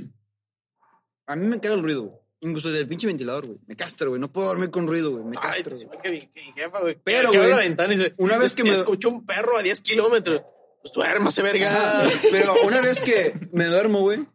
[1.26, 2.22] A mí me caga el ruido.
[2.40, 3.58] Incluso del pinche ventilador, güey.
[3.66, 4.20] Me castra, güey.
[4.20, 5.24] No puedo dormir con ruido, güey.
[5.24, 6.98] Me Ay, igual que mi, que mi jefa, güey.
[7.02, 9.80] Pero, güey, la ventana y dice, una vez que me- escucho un perro a 10
[9.80, 10.42] kilómetros.
[10.82, 12.00] Pues duérmase, verga.
[12.02, 14.26] Ajá, Pero una vez que me duermo, güey,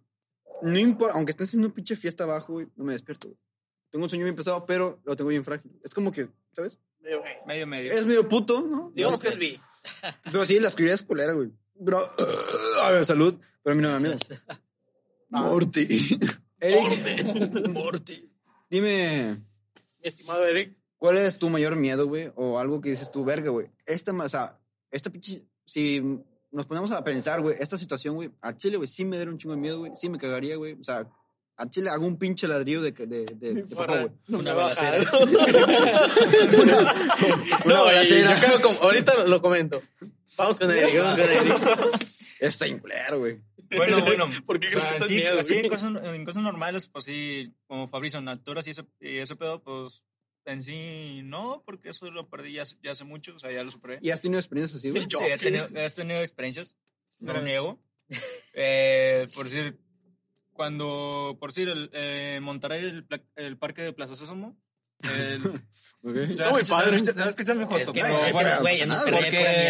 [0.64, 3.40] no importa, aunque esté haciendo una pinche fiesta abajo, güey, no me despierto, güey.
[3.90, 5.72] Tengo un sueño bien pesado, pero lo tengo bien frágil.
[5.84, 6.80] Es como que, ¿sabes?
[7.46, 7.92] Medio, medio.
[7.94, 8.92] Es medio puto, ¿no?
[8.96, 9.60] Digamos que es bi.
[10.24, 11.52] Pero sí, la oscuridad es culera, güey.
[11.76, 12.08] Bro,
[12.84, 13.38] a ver, salud.
[13.64, 14.18] Pero a mí no me da miedo.
[15.30, 16.20] Morty.
[16.62, 17.68] Eric.
[17.70, 18.32] Morty.
[18.70, 19.36] Dime,
[20.00, 20.74] Mi estimado Eric.
[20.98, 22.32] ¿cuál es tu mayor miedo, güey?
[22.36, 23.68] O algo que dices tú, verga, güey.
[23.86, 24.58] Esta, o sea,
[24.92, 25.44] esta pinche.
[25.66, 26.02] Si
[26.52, 29.38] nos ponemos a pensar, güey, esta situación, güey, a Chile, güey, sí me daría un
[29.40, 29.92] chingo de miedo, güey.
[29.96, 30.74] Sí me cagaría, güey.
[30.80, 31.08] O sea,
[31.58, 34.12] a Chile hago un pinche ladrillo de, de, de, de papá, güey.
[34.28, 34.98] No Una balacera.
[35.00, 35.30] bajaron.
[37.66, 38.36] Una No, balacera.
[38.36, 39.82] yo cago como- ahorita lo comento.
[40.38, 42.08] Vamos con Eric, vamos con Eric.
[42.40, 43.40] Está inculero, güey.
[43.76, 44.30] Bueno, bueno.
[44.46, 47.06] ¿Por qué o sea, que estás sí, miedo, así en cosas, en cosas normales, pues
[47.06, 50.04] sí, como Fabricio, en alturas y ese, y ese pedo, pues
[50.46, 53.64] en sí no, porque eso lo perdí ya, hace- ya hace mucho, o sea, ya
[53.64, 54.00] lo superé.
[54.02, 55.04] ¿Y has tenido experiencias así, güey?
[55.04, 56.76] Sí, he tenido, he tenido experiencias,
[57.20, 57.80] no lo niego.
[58.54, 59.80] Eh, por decir,
[60.52, 64.58] cuando, por decir, el, eh, Monterrey, el, pla- el parque de Plaza Sésamo,
[65.04, 65.42] el,
[66.04, 66.16] Ok.
[66.16, 66.86] ¿sabes, Está muy escuchar-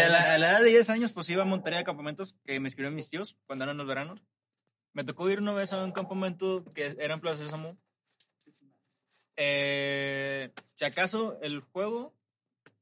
[0.00, 2.58] a la, a la edad de 10 años, pues iba a Monterrey a campamentos que
[2.60, 4.22] me escribieron mis tíos cuando eran los veranos.
[4.94, 7.78] Me tocó ir una vez a un campamento que era en Plaza Sésamo.
[9.36, 12.14] Eh, si acaso, el juego,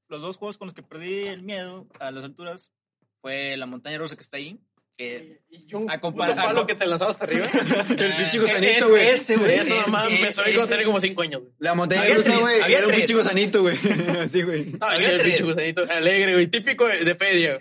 [0.08, 2.72] los dos juegos con los que perdí el miedo a las alturas
[3.20, 4.60] fue la montaña rusa que está ahí.
[5.00, 7.46] Que Y un A puto compar- a palo com- que te lanzaba hasta arriba.
[7.88, 9.06] El pinche gusanito, güey.
[9.08, 9.54] ese, güey.
[9.54, 11.40] Eso es- nomás es- empezó a ir cuando tenía como 5 años.
[11.40, 11.52] güey.
[11.58, 12.60] La montaña rusa, güey.
[12.60, 13.76] había Era un pinche gusanito, güey.
[14.20, 14.72] Así, güey.
[14.78, 15.82] Ah, Había el pinche gusanito.
[15.90, 16.46] Alegre, güey.
[16.48, 17.58] Típico de de feria.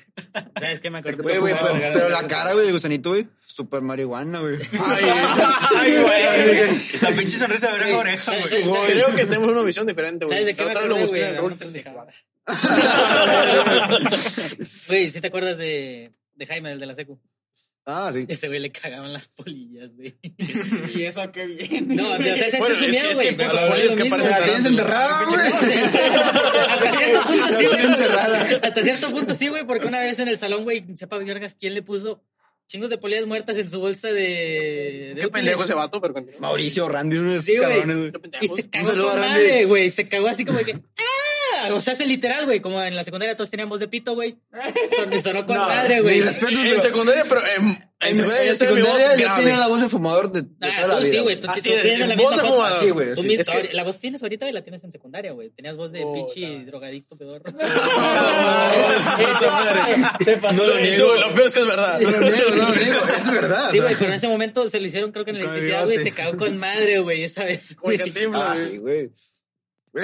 [0.60, 1.24] ¿Sabes qué me acuerdo?
[1.24, 1.56] Güey, güey,
[1.94, 3.26] pero, la cara, güey, del gusanito, güey.
[3.48, 4.58] Super marihuana, güey.
[4.86, 5.06] Ay,
[5.78, 6.82] Ay, güey.
[7.02, 8.92] La pinche sonrisa de oreja a oreja, ¿Sabes- güey.
[8.92, 10.40] creo que tenemos una visión diferente, güey.
[10.40, 11.40] ¿Sabes de qué me lo busqué güey?
[11.40, 11.56] una.
[14.88, 17.20] Güey, ¿sí te acuerdas de, de Jaime, el de la secu?
[17.86, 18.26] Ah, sí.
[18.28, 20.16] Ese güey le cagaban las polillas, güey.
[20.96, 21.96] ¿Y eso a qué viene?
[21.96, 23.36] No, o sea, ese Bueno, es su es que- miedo, es güey.
[23.38, 25.40] que lo polillas que parecen La tienes enterrada, güey.
[26.70, 28.60] Hasta cierto punto sí, güey.
[28.62, 31.74] Hasta cierto punto sí, güey, porque una vez en el salón, güey, sepa vergas quién
[31.74, 32.24] le puso
[32.68, 35.14] chingos de polillas muertas en su bolsa de.
[35.16, 36.40] de Qué pendejo ese vato, pero continúa.
[36.42, 37.70] Mauricio Randy, uno de esos Sí, güey.
[37.80, 38.22] cabrones, güey.
[38.42, 39.90] Y se cagó con madre, güey.
[39.90, 40.72] Se cagó así como de que.
[41.68, 41.74] ¡Ah!
[41.74, 42.60] O sea, es literal, güey.
[42.60, 44.38] Como en la secundaria todos tenían voz de pito, güey.
[44.96, 46.18] Son- sonó con No, madre, güey.
[46.18, 49.82] mi respeto, En secundaria, pero en, en En, secundaria en secundaria ya tiene la voz
[49.82, 51.12] de fumador de, de Ah, toda la vida.
[51.12, 51.40] sí, güey.
[51.40, 52.72] Tú, Así tú es, tienes la voz de fumador.
[52.74, 53.08] Así, güey.
[53.24, 55.50] Mi- Es que- La voz tienes ahorita y la tienes en secundaria, güey.
[55.50, 57.44] Tenías voz de Oh, pinche drogadicto pedorro.
[60.24, 60.64] Se pasó.
[60.66, 61.16] No lo niego.
[61.16, 62.00] Lo peor es que es verdad.
[62.00, 63.00] No lo niego, no lo niego.
[63.18, 63.72] Es verdad.
[63.72, 66.04] Sí, güey, pero en ese momento se lo hicieron, creo que en la electricidad, güey.
[66.04, 67.72] Se cagó con madre, güey, esa vez.
[67.78, 67.98] Ah, güey.
[68.00, 69.10] sí, güey.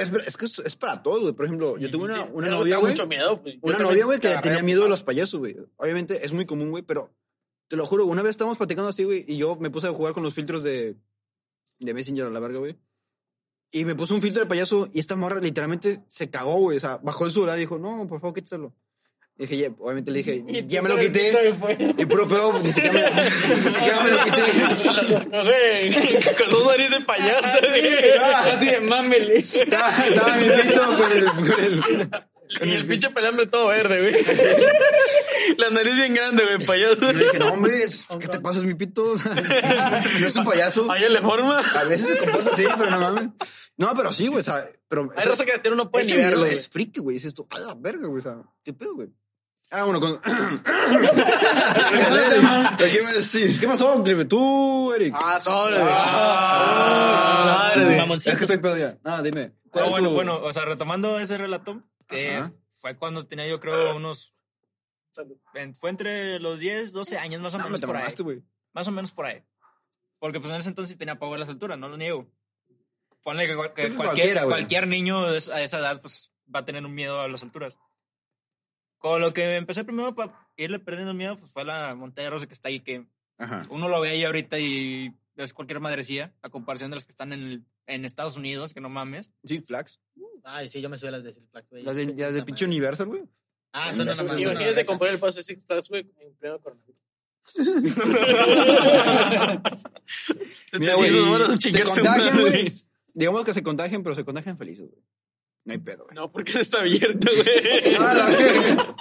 [0.00, 1.32] Es, es que es, para todo, güey.
[1.32, 2.92] Por ejemplo, yo tuve una, Sí, una novia, güey.
[2.92, 3.56] mucho miedo, pues.
[3.62, 5.56] Una novia, güey, que tenía miedo de los payasos, güey.
[5.76, 7.12] Obviamente es muy común, güey, pero
[7.68, 10.14] te lo juro, una vez estábamos platicando así, güey, y yo me puse a jugar
[10.14, 10.96] con los filtros de,
[11.80, 12.76] de Messenger a la verga, güey.
[13.72, 16.76] Y me puso un filtro de payaso y esta morra literalmente se cagó, güey.
[16.76, 18.72] O sea, bajó el celular y dijo, no, por favor, quítalo.
[19.38, 21.54] Dije, ya, obviamente le dije, Y ya me lo con el quité.
[21.98, 24.40] Y puro pedo, ni siquiera me, ni siquiera me lo quité.
[26.38, 27.58] Con dos narices de payaso.
[28.34, 29.36] Así de mámele.
[29.36, 31.82] Estaba, estaba mi pito con el, con el,
[32.62, 34.14] Y el pinche pelambre todo verde, güey.
[35.58, 37.10] La nariz bien grande, güey, payaso.
[37.10, 37.72] Y le dije, no, hombre,
[38.18, 38.60] ¿qué te pasa?
[38.60, 39.16] Es mi pito.
[40.20, 40.90] No es un payaso.
[40.90, 41.58] Ahí le forma.
[41.60, 43.28] A veces se comporta así, pero no mames.
[43.76, 45.10] No, pero sí, güey, o sea, pero...
[45.14, 47.16] Hay raza que de tiro no puede ni verlo, es friki, güey.
[47.16, 49.08] Dices tú, a la verga, güey, o sea, ¿qué pedo, güey?
[49.70, 50.20] Ah, bueno, con...
[52.78, 53.58] ¿Qué ¿Qué decir?
[53.58, 54.24] ¿Qué pasó, Clive?
[54.26, 55.14] Tú, Eric.
[55.16, 55.92] Ah, sobre, güey.
[55.92, 57.72] Ah.
[57.98, 58.30] Mamoncito.
[58.30, 58.96] Es que estoy pedo ya.
[59.04, 59.52] Ah, dime.
[59.70, 62.52] ¿cuál Ah, es bueno, tu- bueno, o sea, retomando ese relato, que Ajá.
[62.76, 64.34] fue cuando tenía yo creo unos
[65.80, 68.02] Fue entre los 10, 12 años más o No, me menos te por ahí.
[68.02, 68.42] mamaste, güey.
[68.74, 69.42] Más o menos por ahí.
[70.18, 72.30] Porque pues en ese entonces tenía pavor a las alturas, no lo niego.
[73.22, 74.50] Ponle que, que cualquier, cualquiera, güey.
[74.52, 77.76] cualquier niño a esa edad pues va a tener un miedo a las alturas.
[79.06, 82.46] Con lo que empecé primero para irle perdiendo el miedo pues fue la montaña rusa
[82.48, 83.06] que está ahí, que
[83.38, 83.64] Ajá.
[83.70, 87.32] uno lo ve ahí ahorita y es cualquier madrecía, a comparación de las que están
[87.32, 89.30] en, el- en Estados Unidos, que no mames.
[89.44, 90.00] Six Flags.
[90.42, 91.84] Ay, sí, yo me subí a las de Six Flags, güey.
[91.84, 93.22] Las de, las de pinche Universal, güey.
[93.72, 94.40] Ah, son una más.
[94.40, 97.00] Imagínate comprar el pase de Six Flags, güey, en pleno coronavirus.
[100.78, 101.10] Mira, güey,
[101.60, 102.72] se contagian, güey.
[103.14, 105.02] Digamos que se contagian, pero se contagian felices, güey.
[105.66, 106.14] No hay pedo, güey.
[106.14, 107.96] No, porque no está abierto, güey.
[107.98, 108.94] Ah.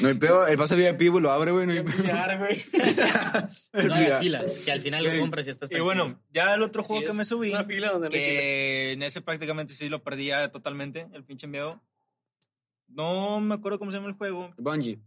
[0.00, 0.46] No hay pedo.
[0.46, 1.66] El pase VIP, lo abre, güey.
[1.66, 2.02] No hay pedo.
[3.74, 6.82] No hagas filas, que al final lo compras y estás Y bueno, ya el otro
[6.82, 11.08] juego que me subí, Una fila donde que en ese prácticamente sí lo perdía totalmente,
[11.12, 11.82] el pinche miedo.
[12.88, 14.50] No me acuerdo cómo se llama el juego.
[14.56, 14.98] Bungie.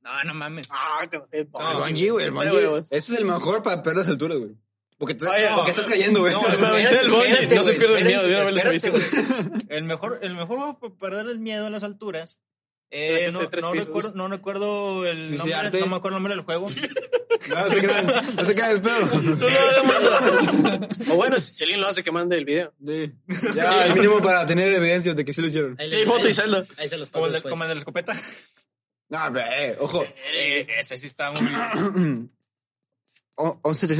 [0.00, 0.68] No, no mames.
[0.70, 2.26] Ah, que el Bungie, güey.
[2.26, 2.96] El Está de Bungie.
[2.96, 4.54] Ese es el mejor para perder las alturas, güey.
[4.98, 6.32] Porque, te- Oye, porque estás cayendo, güey.
[6.32, 6.42] No,
[7.64, 8.22] se pierde el miedo.
[9.68, 12.38] El mejor, el mejor juego para perder el miedo a las alturas.
[12.90, 16.66] Eh, no, no recuerdo, no recuerdo el nombre, no me acuerdo el nombre del juego.
[17.50, 18.06] No se crean.
[18.36, 19.06] No se crean, espero.
[21.12, 22.72] O bueno, si alguien lo hace, que mande el video.
[22.84, 23.12] Sí.
[23.54, 25.76] Ya, el mínimo para tener evidencias de que sí lo hicieron.
[25.78, 26.64] Ahí Sí, foto ahí- y saldo.
[26.78, 27.50] Ahí se los Como el, de, después.
[27.52, 28.14] como el de la escopeta.
[29.10, 30.02] No, ve, ojo.
[30.34, 32.28] Eh, ese sí está muy...
[33.36, 33.94] O- 11 de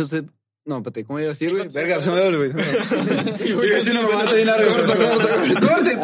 [0.67, 1.61] No, espérate, ¿cómo iba a decir, güey?
[1.61, 2.51] ¿Cuántos Verga, se me dio, güey.
[2.51, 4.67] Iba Yo a decir una mamada bien larga.
[4.67, 5.75] Corta, corta, corta.
[5.75, 5.97] ¡Corte!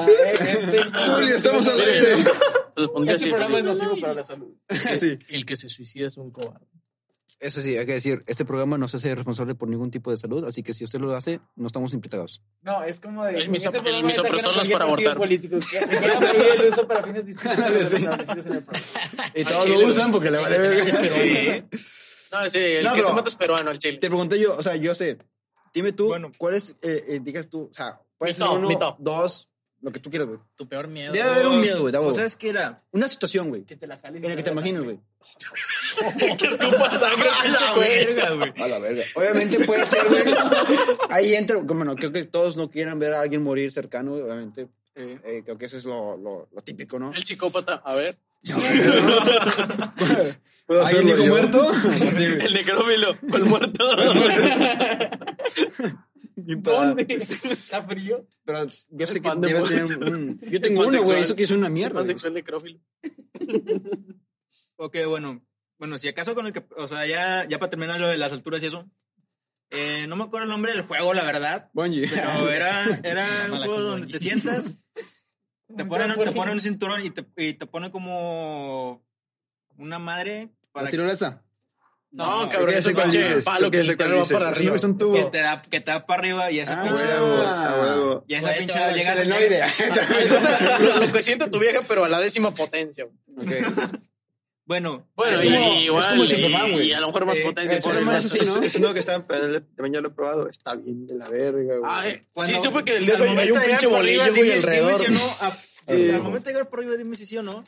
[1.15, 2.07] Julio, estamos al aire.
[2.75, 4.55] Pues Este programa es nocivo para la salud.
[4.71, 5.19] Sí.
[5.29, 6.65] El que se suicida es un cobarde.
[7.41, 10.17] Eso sí, hay que decir, este programa no se hace responsable por ningún tipo de
[10.17, 12.41] salud, así que si usted lo hace, no estamos implicados.
[12.63, 13.37] No, es como de.
[13.37, 15.19] El miso- el misoprostol ajeno es para abortar.
[15.19, 15.79] Que
[16.65, 17.59] el uso para fines distintos.
[19.35, 21.67] Y todos lo usan porque le vale verga.
[22.33, 23.99] No, sí, el No, que pero- se mata es peruano, el chile.
[23.99, 25.19] Te pregunté yo, o sea, yo sé.
[25.75, 26.31] Dime tú, Bueno.
[26.37, 28.79] ¿cuál es, eh, eh, digas tú, o sea, cuál Mi es el top, uno, mi
[28.79, 28.97] top.
[28.99, 29.49] dos,
[29.81, 30.41] lo que tú quieras, güey?
[30.55, 31.13] Tu peor miedo.
[31.13, 32.17] Debe haber un miedo, güey, Pues.
[32.17, 32.83] ¿Sabes qué era?
[32.93, 34.23] Una situación, güey, Que te la jales.
[34.23, 34.99] en la que te imaginas, güey.
[36.39, 37.75] que escupa sangre, pinche
[38.15, 38.37] güey.
[38.39, 38.53] güey.
[38.63, 39.05] A la verga.
[39.15, 40.23] Obviamente puede ser, güey.
[41.11, 44.23] Ahí entra, como no, creo que todos no quieran ver a alguien morir cercano, güey,
[44.23, 44.69] obviamente.
[44.95, 47.13] Eh, creo que eso es lo, lo, lo típico, ¿no?
[47.15, 48.19] El psicópata, a ver.
[50.67, 51.71] ¿Puedo ¿Alguien dijo muerto?
[52.11, 53.85] El necrófilo, el muerto.
[56.37, 57.07] ¿Dónde?
[57.09, 58.27] ¿Está frío?
[58.45, 61.69] Pero yo sé que debes tener un, Yo tengo uno, güey, eso que es una
[61.69, 61.97] mierda.
[62.01, 62.81] Pansexual necrófilo.
[64.77, 65.45] Ok, bueno.
[65.79, 66.65] Bueno, si acaso con el que...
[66.77, 68.89] O sea, ya, ya para terminar lo de las alturas y eso.
[69.71, 71.71] eh, no me acuerdo el nombre del juego, la verdad.
[71.73, 72.09] Bungie.
[72.09, 74.13] Pero era, era un juego donde Bungie.
[74.13, 74.77] te sientas,
[75.77, 79.03] te ponen, te ponen un cinturón y te, y te pone como
[79.79, 81.43] una madre ¿La para que, tirolesa?
[82.11, 84.77] No, creo cabrón, ese pinche palo que literal va para arriba.
[84.77, 85.15] es un tubo.
[85.15, 87.03] que te da, que te da para arriba y esa Ah, pinche...
[87.05, 88.25] A huevo.
[88.29, 89.15] Y esa pinche llega...
[89.17, 89.61] Selenoide.
[90.81, 93.07] lo, lo que siente tu vieja, pero a la décima potencia.
[93.27, 93.63] güey.
[94.73, 96.87] Bueno, Bueno, Es y, como- es igual, como el Superman, y, güey.
[96.89, 97.73] y a lo mejor más Eh, potencia.
[97.73, 97.93] el eso.
[97.93, 98.63] es así, ¿no?
[98.63, 100.49] Es uno que está en también ya lo he probado.
[100.49, 101.81] Está bien de la verga, güey.
[101.85, 104.21] Ah, eh, Cuando- sí, supe que el al dedo hay momento un de pinche bolillo,
[104.21, 104.95] güey, dime- dime alrededor.
[105.07, 105.51] si no, a-
[105.87, 106.11] Sí.
[106.11, 107.65] Al momento de llegar por arriba, dime si sí o no.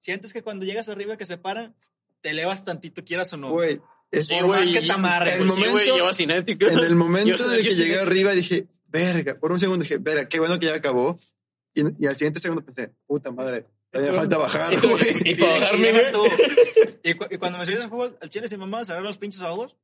[0.00, 1.72] Sientes que cuando llegas arriba que se para,
[2.22, 3.50] te elevas tantito, quieras o no.
[3.50, 6.14] Güey, es Sí, por güey, más que te amarre, el Pues sí, güey, momento- lleva
[6.14, 6.66] cinética.
[6.72, 7.82] en el momento Yo en el que sí.
[7.82, 11.18] llegué arriba dije, verga, por un segundo dije, verga, qué bueno que ya acabó.
[11.74, 15.16] Y, y al siguiente segundo pensé, puta madre, todavía falta bajar, Y güey.
[15.24, 16.10] y para bajarme, y, güey.
[16.12, 16.26] tú-
[17.02, 19.18] y cu- y cuando me subí a ese juego, al chile sin mamá, cerrar los
[19.18, 19.76] pinches ojos,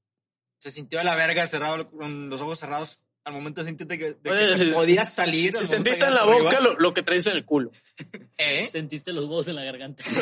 [0.60, 4.04] se sintió a la verga cerrado con los ojos cerrados al momento de sentirte que,
[4.12, 5.52] de que Oye, si- podías salir.
[5.54, 7.72] Si al sentiste en la boca lo, lo que traes en el culo.
[8.38, 8.68] ¿Eh?
[8.70, 10.04] Sentiste los huevos en la garganta.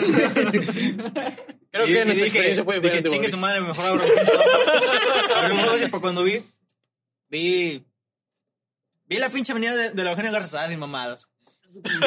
[1.71, 4.35] Creo Y- que en esta experiencia fue Dije, chingue su madre, mejor abro los pinches
[4.35, 5.81] ojos.
[5.91, 6.41] Pues cuando vi,
[7.29, 7.85] vi,
[9.07, 11.29] vi la pinche avenida de, de la Eugenio Garzazada sin mamadas.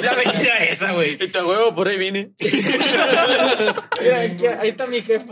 [0.02, 1.14] La avenida esa, güey.
[1.14, 2.32] Y te huevo, por ahí vine.
[4.02, 5.28] Mira, aquí- ahí está mi jefe.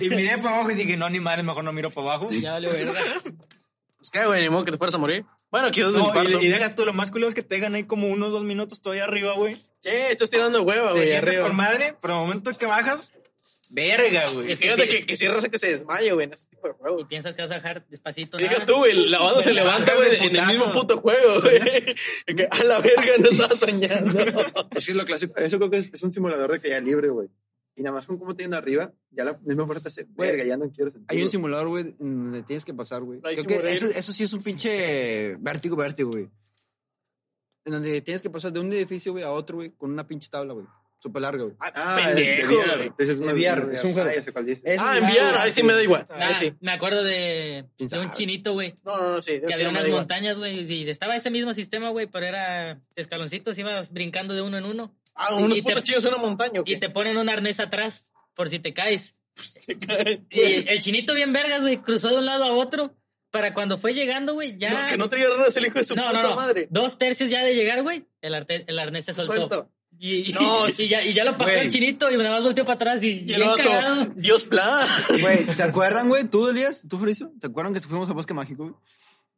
[0.00, 2.28] Y miré para abajo y dije, no, ni madre, mejor no miro para abajo.
[2.30, 2.92] Ya vale verga.
[3.22, 5.24] Pues qué, güey, ni modo que te fueras a morir.
[5.50, 7.84] Bueno, quizás No, y, y deja tú, lo más culero es que te dejan ahí
[7.84, 9.56] como unos dos minutos todavía arriba, güey.
[9.82, 11.48] Che, estás tirando hueva, Te güey, sientes arriba.
[11.48, 13.10] con madre, pero al momento que bajas,
[13.70, 14.52] verga, güey.
[14.52, 17.08] Y fíjate que, que cierras que se desmaye, güey, en este tipo de Y juego.
[17.08, 18.36] piensas que vas a bajar despacito.
[18.38, 18.66] Nada.
[18.66, 21.96] tú, güey, la banda se Te levanta, güey, en el mismo puto juego, güey.
[22.26, 24.20] Y que a la verga no estaba soñando.
[24.76, 25.34] Es que es lo clásico.
[25.36, 27.28] Eso creo que es, es un simulador de caída libre, güey.
[27.76, 30.70] Y nada más con cómo tienen arriba, ya la misma fuerza hace, verga, ya no
[30.70, 31.06] quiero sentir.
[31.08, 33.20] Hay un simulador, güey, en donde tienes que pasar, güey.
[33.20, 36.28] Creo que que eso, eso sí es un pinche vértigo, vértigo, güey.
[37.64, 40.28] En donde tienes que pasar de un edificio, güey, a otro, güey, con una pinche
[40.28, 40.66] tabla, güey.
[41.02, 41.56] Súper larga, güey.
[41.58, 42.64] Ah, Ah, pendejo, de güey.
[42.68, 42.90] VR,
[43.64, 44.10] una- es un juego.
[44.10, 44.42] Ah.
[44.64, 46.06] Es- Ah, enviar, ahí sí me da igual.
[46.10, 46.52] Ah, Ahí sí.
[46.60, 48.74] Me acuerdo de, ¿Quién de un chinito, güey.
[48.84, 49.40] No, no, no, sí.
[49.46, 53.92] Que había unas montañas, güey, y estaba ese mismo sistema, güey, pero era escaloncitos, ibas
[53.92, 54.94] brincando de uno en uno.
[55.14, 56.60] Ah, unos Y te- putos chicos en una montaña.
[56.66, 59.16] Y te ponen un arnés atrás, por si te caes.
[60.30, 62.94] Y el chinito bien vergas, güey, cruzó de un lado a otro,
[63.30, 64.70] para cuando fue llegando, güey, ya...
[64.82, 66.36] No, que no traía ruedas el hijo de su no, puta no, no.
[66.36, 66.66] madre.
[66.70, 68.34] Dos tercios ya de llegar, güey, el,
[68.66, 69.34] el arnés se soltó.
[69.34, 69.70] Suelto.
[70.02, 71.66] Y, y- No, y ya, y ya lo pasó güey.
[71.66, 74.06] el chinito y nada más volteó para atrás y, Y el cagado.
[74.16, 74.88] Dios plan.
[75.20, 76.24] Güey, ¿se acuerdan, güey?
[76.24, 76.82] ¿Tú, Elías?
[76.88, 77.30] ¿Tú, Fabricio?
[77.38, 78.74] ¿Se acuerdan que fuimos al Bosque Mágico, güey?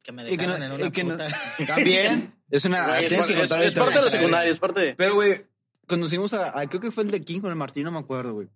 [0.05, 1.27] Que me que no- dejaron en una que no- puta.
[1.67, 2.33] También.
[2.49, 2.97] Es una...
[2.99, 4.95] Tienes que es, contar es parte de la secundaria, es parte de...
[4.95, 5.45] Pero, güey,
[5.89, 8.35] conocimos a, a- Creo que fue el de King con el Martín, no me acuerdo,
[8.35, 8.49] güey.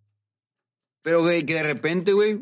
[1.03, 2.39] Pero, güey, que de repente, güey...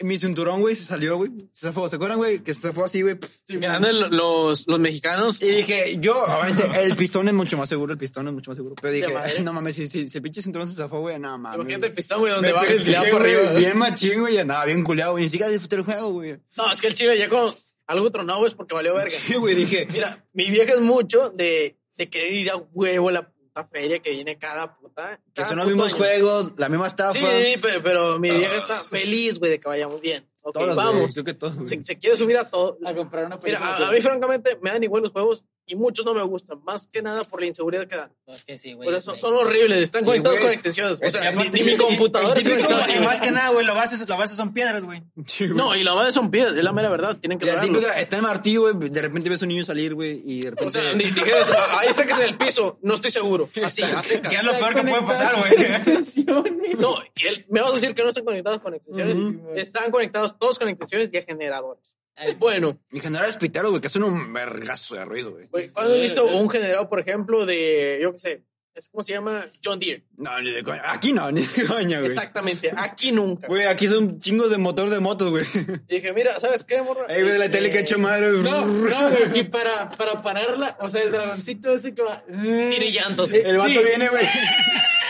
[0.00, 1.30] Mi cinturón, güey, se salió, güey.
[1.52, 1.88] Se zafó.
[1.88, 2.40] ¿Se acuerdan, güey?
[2.40, 3.16] Que se zafó así, güey.
[3.48, 5.40] Grandes lo- los, los mexicanos.
[5.40, 8.56] Y dije, yo, obviamente, el pistón es mucho más seguro, el pistón es mucho más
[8.56, 8.74] seguro.
[8.82, 11.60] Pero dije, no mames, si, si, si el pinche cinturón se zafó, güey, nada mames.
[11.60, 12.48] Imagínate el pistón, güey, donde
[12.84, 13.52] ya por güey, arriba.
[13.52, 15.24] Bien machín, güey, andaba bien culeado, güey.
[15.24, 16.38] Ni siquiera disfruté el juego, güey.
[16.56, 17.52] No, es que el chile ya con
[17.86, 19.16] algo tronado, güey, es porque valió verga.
[19.16, 23.12] Sí, güey, dije, Mira, mi vieja es mucho de, de querer ir a huevo a
[23.12, 25.20] la puta feria que viene cada puta.
[25.32, 25.96] que son los mismos año.
[25.96, 27.12] juegos, la misma estafa.
[27.12, 30.28] Sí, pe- pero, mi vieja está feliz, güey, de que vayamos bien.
[30.42, 31.12] Ok, Todas, vamos.
[31.14, 31.36] Que.
[31.66, 32.78] Se, se quiere subir a todo.
[32.84, 36.04] A comprar una Mira, a, a mí francamente me dan igual los juegos y muchos
[36.04, 38.12] no me gustan, más que nada por la inseguridad que dan.
[38.26, 38.88] Es que sí, güey.
[38.88, 40.44] O sea, son, horribles, están Sí, conectados güey.
[40.48, 40.98] con extensiones.
[41.02, 43.06] O sea, y ni, mi computadora y- y- se y- conecta y- así, Y güey.
[43.06, 45.02] más que nada, güey, la base, la base son piedras, güey.
[45.26, 45.56] Sí, güey.
[45.56, 47.80] No, y la madre son piedras, es la mera verdad, tienen que así, saberlo.
[47.80, 50.50] pues, está el martillo, güey, de repente ves un niño salir, güey, y de O
[50.50, 50.80] repente...
[50.82, 53.48] sea, ni dijeras, "Ah, ahí está que es en el piso, no estoy seguro.
[53.62, 54.30] Así, a secas.
[54.30, 56.74] Que es lo peor que puede pasar, güey.
[56.78, 59.18] No, y él- me vas a decir que no están conectados con extensiones.
[59.56, 61.94] Están conectados todos con extensiones y a generadores.
[62.38, 65.46] Bueno, Mi general es pitero, güey, que hacen un vergazo de ruido, güey.
[65.48, 68.42] güey, ¿cuándo he visto un generador, por ejemplo, de, yo qué sé,
[68.74, 70.04] es como se llama John Deere?
[70.16, 70.82] No, ni de coña.
[70.84, 72.10] Aquí no, ni de coña, güey.
[72.10, 73.46] Exactamente, aquí nunca.
[73.48, 75.44] Güey, aquí son chingos de motor de motos, güey.
[75.88, 77.06] Y dije, mira, ¿sabes qué, morra?
[77.08, 78.42] Ey, güey, la tele que ha hecho madre, güey.
[78.42, 79.40] No, no, güey.
[79.40, 82.24] Y para, para pararla, o sea, el dragoncito ese que va.
[82.26, 83.28] Tiene llantas.
[83.30, 83.78] El vato Sí.
[83.84, 84.26] viene, güey.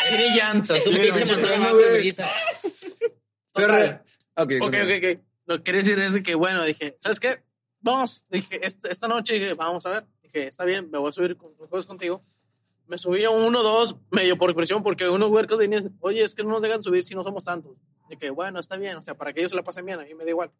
[0.09, 2.14] Tiene un Sí, de güey.
[3.55, 3.75] Pero...
[4.37, 5.21] Ok, Ok, ok, ok.
[5.46, 7.42] Lo que quería decir es que, bueno, dije, ¿sabes qué?
[7.80, 10.07] Vamos, dije, esta, esta noche dije, vamos a ver.
[10.22, 12.24] Dije, está bien, me voy a subir con los juegos contigo.
[12.87, 16.42] Me subí a uno, dos, medio por presión, porque unos huercos venían, oye, es que
[16.44, 17.76] no nos dejan subir si no somos tantos.
[18.11, 20.14] Dije, bueno, está bien, o sea, para que ellos se la pasen bien, a mí
[20.14, 20.50] me da igual.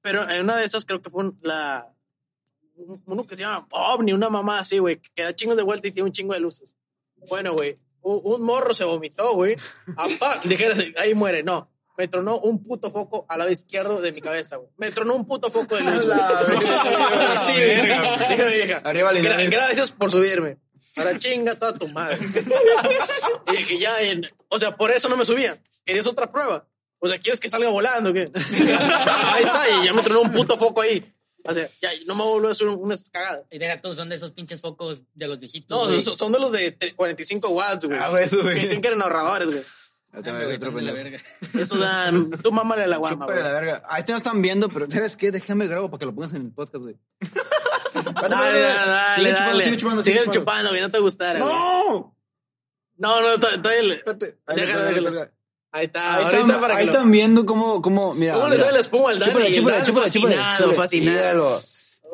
[0.00, 1.94] Pero en una de esas creo que fue la,
[2.76, 5.88] un- uno que se llama OVNI, una mamá así, güey, que da chingos de vuelta
[5.88, 6.74] y tiene un chingo de luces.
[7.28, 9.56] Bueno, güey, un, morro se vomitó, güey.
[10.44, 11.70] Dijeras, ahí muere, no.
[11.98, 14.70] Me tronó un puto foco al lado izquierdo de mi cabeza, güey.
[14.78, 16.10] Me tronó un puto foco de luz.
[16.10, 17.76] Así, güey.
[18.30, 18.80] Dije mi vieja.
[18.84, 19.50] Arriba, "Gra- Linares.
[19.50, 20.58] gracias por subirme.
[20.96, 22.18] Ahora chinga toda tu madre.
[23.52, 25.60] y dije, ya, en- o sea, por eso no me subía.
[25.84, 26.66] Querías otra prueba.
[26.98, 28.10] O sea, ¿quieres que salga volando?
[28.10, 28.26] o ¿Qué?
[28.34, 28.34] "Ah,
[29.34, 31.04] ahí está, y ya me tronó un puto foco ahí.
[31.44, 33.44] O sea, ya, no me vuelvo a hacer unas cagadas.
[33.50, 35.76] Y deja tú, son de esos pinches focos de los viejitos.
[35.76, 36.00] No, güey.
[36.00, 37.98] son, de los de tre- 45 watts, güey.
[37.98, 38.54] Ah, güey, eso, güey.
[38.54, 39.62] Que dicen que eran ahorradores, güey.
[40.14, 40.32] Otro
[40.80, 41.18] la verga.
[41.58, 42.30] Eso dan.
[42.30, 43.44] Tú mámale la guama, Chúpale güey.
[43.44, 43.82] la verga.
[43.88, 45.30] Ah, este no están viendo, pero ¿sabes qué?
[45.32, 46.96] Déjame grabo para que lo pongas en el podcast, güey.
[47.94, 49.14] Dale, dale, dale.
[49.14, 49.64] Sigue chupando, dale.
[49.64, 50.40] sigue chupando, Sigue sigue chupando.
[50.40, 51.38] chupando, güey, no te gustara.
[51.40, 51.52] güey.
[51.52, 52.16] ¡No!
[52.98, 54.00] No, no, todavía
[54.54, 55.30] Déjalo, déjalo.
[55.74, 56.14] Ahí está.
[56.16, 58.34] Ahí están, para ahí que lo- están viendo cómo, cómo, mira.
[58.34, 59.32] ¿Cómo le sale la espuma al Dani?
[59.32, 61.60] Chúpale, chúpale, chúpale, fascinado, fascinado.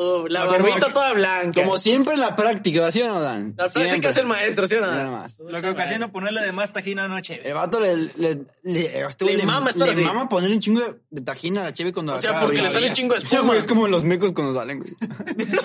[0.01, 1.61] Oh, la Como- barbita toda blanca.
[1.61, 3.55] Como siempre en la práctica, ¿sí o no, Dan?
[3.57, 4.11] la práctica Siempre.
[4.11, 4.93] es el maestro, ¿sí o no?
[4.93, 5.39] Mira nomás.
[5.41, 7.41] Lo que ocasiona ponerle de más tajina anoche.
[7.43, 10.03] El vato le, le, le, este Le güey mama estar le así.
[10.05, 10.81] mama ponerle un chingo
[11.11, 13.57] de, tajina a la cheve cuando O sea, porque le sale un chingo de espuma.
[13.57, 14.93] es como los mecos cuando salen, güey.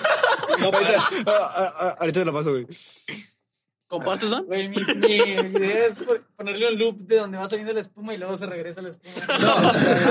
[0.64, 2.66] ahorita, ah, ah, ah, ahorita te lo paso, güey.
[3.86, 4.42] ¿Compartes, ah?
[4.44, 6.02] Güey, mi, mi idea es
[6.36, 9.38] ponerle un loop de donde va saliendo la espuma y luego se regresa la espuma.
[9.38, 9.54] No,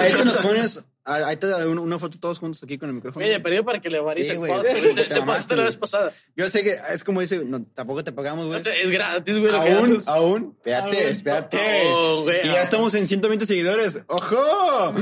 [0.02, 2.90] ahí te nos pones, ah, ahí te da una, una foto todos juntos aquí con
[2.90, 3.26] el micrófono.
[3.26, 4.52] Oye, perdido para que le varíes Sí, el güey.
[4.62, 6.14] Te Te, te mamaste, pasaste la vez pasada.
[6.36, 8.60] Yo sé que es como dice, no, tampoco te pagamos, güey.
[8.60, 10.08] O sea, es gratis, güey, lo que aún, haces.
[10.08, 11.60] aún, espérate, espérate.
[11.88, 12.40] Oh, güey.
[12.44, 14.02] y ya estamos en 120 seguidores.
[14.08, 14.36] ¡Ojo!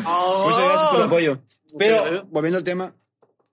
[0.05, 0.43] Oh.
[0.47, 1.39] Muchas gracias por el apoyo.
[1.77, 2.95] Pero, volviendo al tema,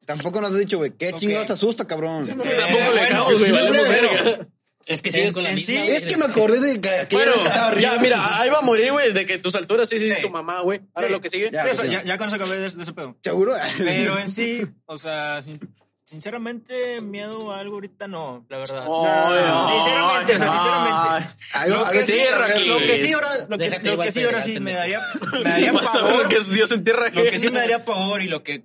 [0.07, 2.25] tampoco nos has dicho, güey, ¿qué chingados te asusta, cabrón?
[2.25, 4.49] Sí, Eh, tampoco le bueno, dejamos, güey, sí, verga.
[4.89, 5.75] Es que siguen con la en misma.
[5.85, 5.91] sí.
[5.91, 7.95] Es que me acordé de que aquella Bueno, vez que estaba arriba.
[7.95, 10.23] ya, mira, ahí va a morir, güey, de que tus alturas sí, sí, Sí.
[10.23, 10.81] tu mamá, güey.
[10.95, 11.13] Ahora Sí.
[11.13, 11.51] lo que sigue.
[11.53, 11.63] Ya.
[11.65, 13.17] Sí, o sea, ya, ya con eso acabé de, de ese pedo.
[13.23, 13.53] ¿Seguro?
[13.79, 15.61] Pero en sí, o sea, sin-
[16.05, 18.85] sinceramente, miedo a algo ahorita no, la verdad.
[18.87, 20.99] Ay, ay, Sinceramente, o sea, sinceramente.
[21.09, 21.25] ay.
[21.53, 22.65] Algo- Lo que, sí, lo, aquí.
[22.67, 25.01] lo que sí ahora, lo que, lo que sí ahora sí me daría,
[25.45, 26.29] me daría Vas a ver pavor.
[26.29, 27.11] que es Dios en tierra.
[27.13, 28.63] Lo que sí me daría pavor y lo que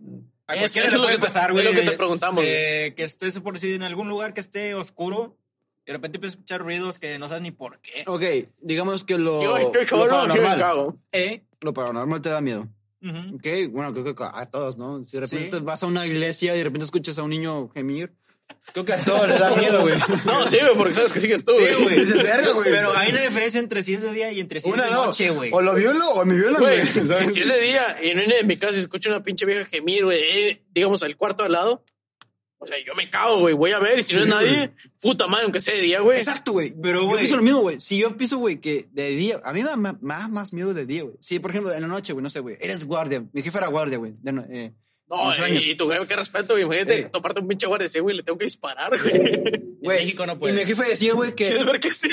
[0.47, 1.65] a Eso- cualquiera eso le es lo puede que pasar, es güey.
[1.65, 5.37] lo que te preguntamos, eh, que estés por decir en algún lugar que esté oscuro
[5.85, 8.03] Y de repente empiezas a escuchar ruidos que no sabes ni por qué.
[8.07, 10.59] Ok, digamos que lo, Yo estoy lo solo, yo me paranormal.
[10.59, 10.97] cago.
[11.11, 11.43] ¿Eh?
[11.61, 12.67] Lo paranormal te da miedo.
[13.01, 13.35] Ujú.
[13.35, 15.05] Ok, bueno, creo que a todos, ¿no?
[15.05, 15.63] Si de repente Sí.
[15.63, 18.13] vas a una iglesia y de repente escuchas a un niño gemir,
[18.71, 19.95] creo que a todos les da miedo, güey.
[20.25, 21.99] No, sí, güey, porque sabes que sigues tú, Sí, güey.
[21.99, 22.71] Dices, verga, güey.
[22.71, 24.91] Pero hay una diferencia entre si es de día y entre si es Una de
[24.91, 25.07] no.
[25.07, 25.51] noche, güey.
[25.53, 26.85] O lo violo o me violan, güey.
[26.85, 26.99] Si,
[27.41, 30.05] es de día y no viene de mi casa y escucho una pinche vieja gemir,
[30.05, 31.83] güey, eh, digamos al cuarto al lado,
[32.63, 35.27] o sea, yo me cago, güey, voy a ver y si no es nadie, puta
[35.27, 36.17] madre, aunque sea de día, güey.
[36.17, 36.73] Exacto, güey.
[36.81, 37.17] Pero, yo güey.
[37.19, 37.79] pienso lo mismo, güey.
[37.79, 40.85] Si yo pienso, güey, que de día, a mí me da más, más miedo de
[40.85, 41.15] día, güey.
[41.19, 43.23] Si, por ejemplo, en la noche, güey, no sé, güey, eres guardia.
[43.33, 44.13] Mi jefe era guardia, güey.
[44.21, 44.71] de no- eh,
[45.09, 45.65] No, sueños.
[45.65, 47.09] y, y tu jefe, qué respeto, güey, imagínate Eh.
[47.11, 49.73] toparte un pinche guardia ese, güey, le tengo que disparar, güey.
[49.81, 50.53] Güey, México no Y puede.
[50.53, 51.63] mi jefe decía, güey, ¿Quieres que...
[51.65, 52.07] ver que sí?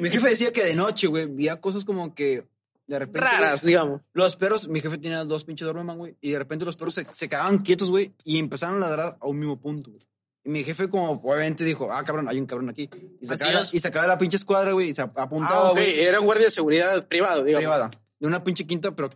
[0.00, 2.44] mi jefe decía que de noche, güey, veía cosas como que...
[2.86, 3.20] De repente...
[3.20, 4.00] Raras, güey, digamos.
[4.12, 7.04] Los perros, mi jefe tenía dos pinches Doberman, güey, y de repente los perros se,
[7.04, 10.02] se quedaban quietos, güey, y empezaron a ladrar a un mismo punto, güey.
[10.44, 12.88] Y mi jefe, como obviamente dijo, ah, cabrón, hay un cabrón aquí.
[13.20, 15.78] Y sacaba, la, y sacaba la pinche escuadra, güey, y se ap- apuntaba, Ah, ok,
[15.78, 17.62] güey, era un guardia de seguridad privado, digamos.
[17.64, 17.90] privada.
[18.20, 19.10] De una pinche quinta, pero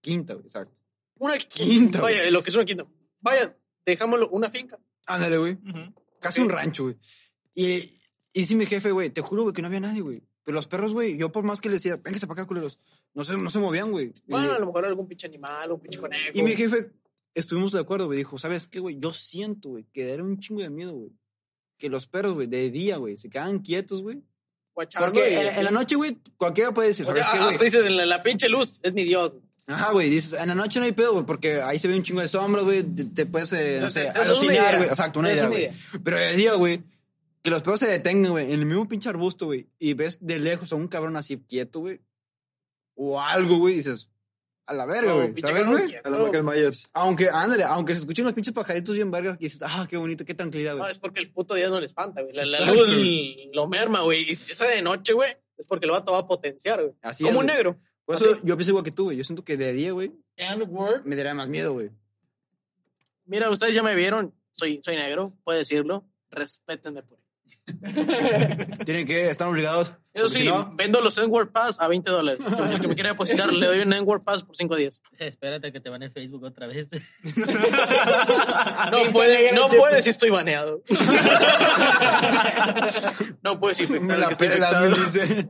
[0.00, 0.74] quinta, güey, exacto.
[1.18, 2.86] Una Quinta, Vaya, lo que es una quinta.
[3.20, 3.54] Vaya,
[3.84, 4.78] dejámoslo, una finca.
[5.06, 5.58] Ándale, güey.
[6.20, 6.96] Casi un rancho, güey.
[7.54, 8.00] Y,
[8.32, 10.22] y sí, mi jefe, güey, te juro, güey, que no había nadie, güey.
[10.42, 12.78] Pero los perros, güey, yo por más que les decía, véngase para acá, culeros,
[13.14, 14.12] no se, no se movían, güey.
[14.26, 16.30] Bueno, a lo mejor algún pinche animal, un pinche conejo.
[16.32, 16.90] Y mi jefe,
[17.34, 18.18] estuvimos de acuerdo, güey.
[18.18, 18.98] Dijo, ¿sabes qué, güey?
[18.98, 21.10] Yo siento, güey, que era un chingo de miedo, güey.
[21.76, 24.22] Que los perros, güey, de día, güey, se quedan quietos, güey.
[24.72, 27.84] Porque en, en la noche, güey, cualquiera puede decir, O ¿sabes sea, qué, hasta dices,
[27.84, 29.34] en la, la pinche luz, es mi Dios.
[29.66, 32.02] Ajá, güey, dices, en la noche no hay pedo, güey, porque ahí se ve un
[32.02, 32.82] chingo de sombras, güey.
[32.82, 34.88] Te, te puedes, eh, no sé, alucinar, güey.
[34.88, 35.70] Exacto, una idea, güey.
[36.02, 36.82] Pero de día, güey,
[37.42, 40.38] que los perros se detengan, güey, en el mismo pinche arbusto, güey, y ves de
[40.38, 42.00] lejos a un cabrón así quieto, güey.
[43.02, 44.10] O algo, güey, dices,
[44.66, 45.32] a la verga, No, güey.
[45.32, 45.96] pinche ¿Sabes, güey?
[46.04, 46.86] A la Michael Myers.
[46.92, 50.26] Aunque, ándale, aunque se escuchen los pinches pajaritos bien vergas, que dices, ah, qué bonito,
[50.26, 50.90] qué tranquilidad, No, güey.
[50.90, 52.34] es porque el puto día no le espanta, güey.
[52.34, 52.94] La, luz
[53.54, 54.30] lo merma, güey.
[54.30, 56.94] Y si esa de noche, güey, es porque el vato va a potenciar, güey.
[57.00, 57.80] Así Como es, un negro.
[58.04, 59.16] Por eso yo pienso igual que tú, güey.
[59.16, 60.12] Yo siento que de día, güey,
[61.04, 61.90] me daría más miedo, güey.
[63.24, 64.34] Mira, ustedes ya me vieron.
[64.52, 66.04] Soy, soy negro, puedo decirlo.
[66.30, 67.26] Respétenme por ello.
[68.84, 69.94] Tienen que estar obligados.
[70.12, 72.40] Eso sí, si no- vendo los N-Word Pass a 20 dólares.
[72.72, 75.00] El que me quiera depositar, le doy un N-Word Pass por 5 días.
[75.18, 76.88] Espérate que te van en Facebook otra vez.
[78.90, 80.82] No puede, no puede si estoy baneado.
[83.42, 84.88] no puedes infectar la que infectado.
[84.88, 85.48] dice.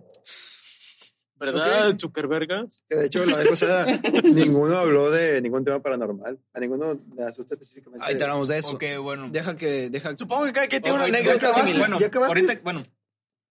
[1.37, 2.83] ¿Verdad, Zuckerbergas?
[2.87, 3.87] Que de hecho, la vez pasada,
[4.25, 6.39] ninguno habló de ningún tema paranormal.
[6.53, 8.05] A ninguno le asusta específicamente.
[8.07, 8.73] Ahí te hablamos de eso.
[8.73, 9.29] Ok, bueno.
[9.33, 11.65] Deja que, deja Supongo que cada quien tiene una anécdota acabaste.
[11.73, 11.89] similar.
[11.89, 12.41] Bueno, ¿Ya acabaste?
[12.41, 12.85] ahorita, bueno.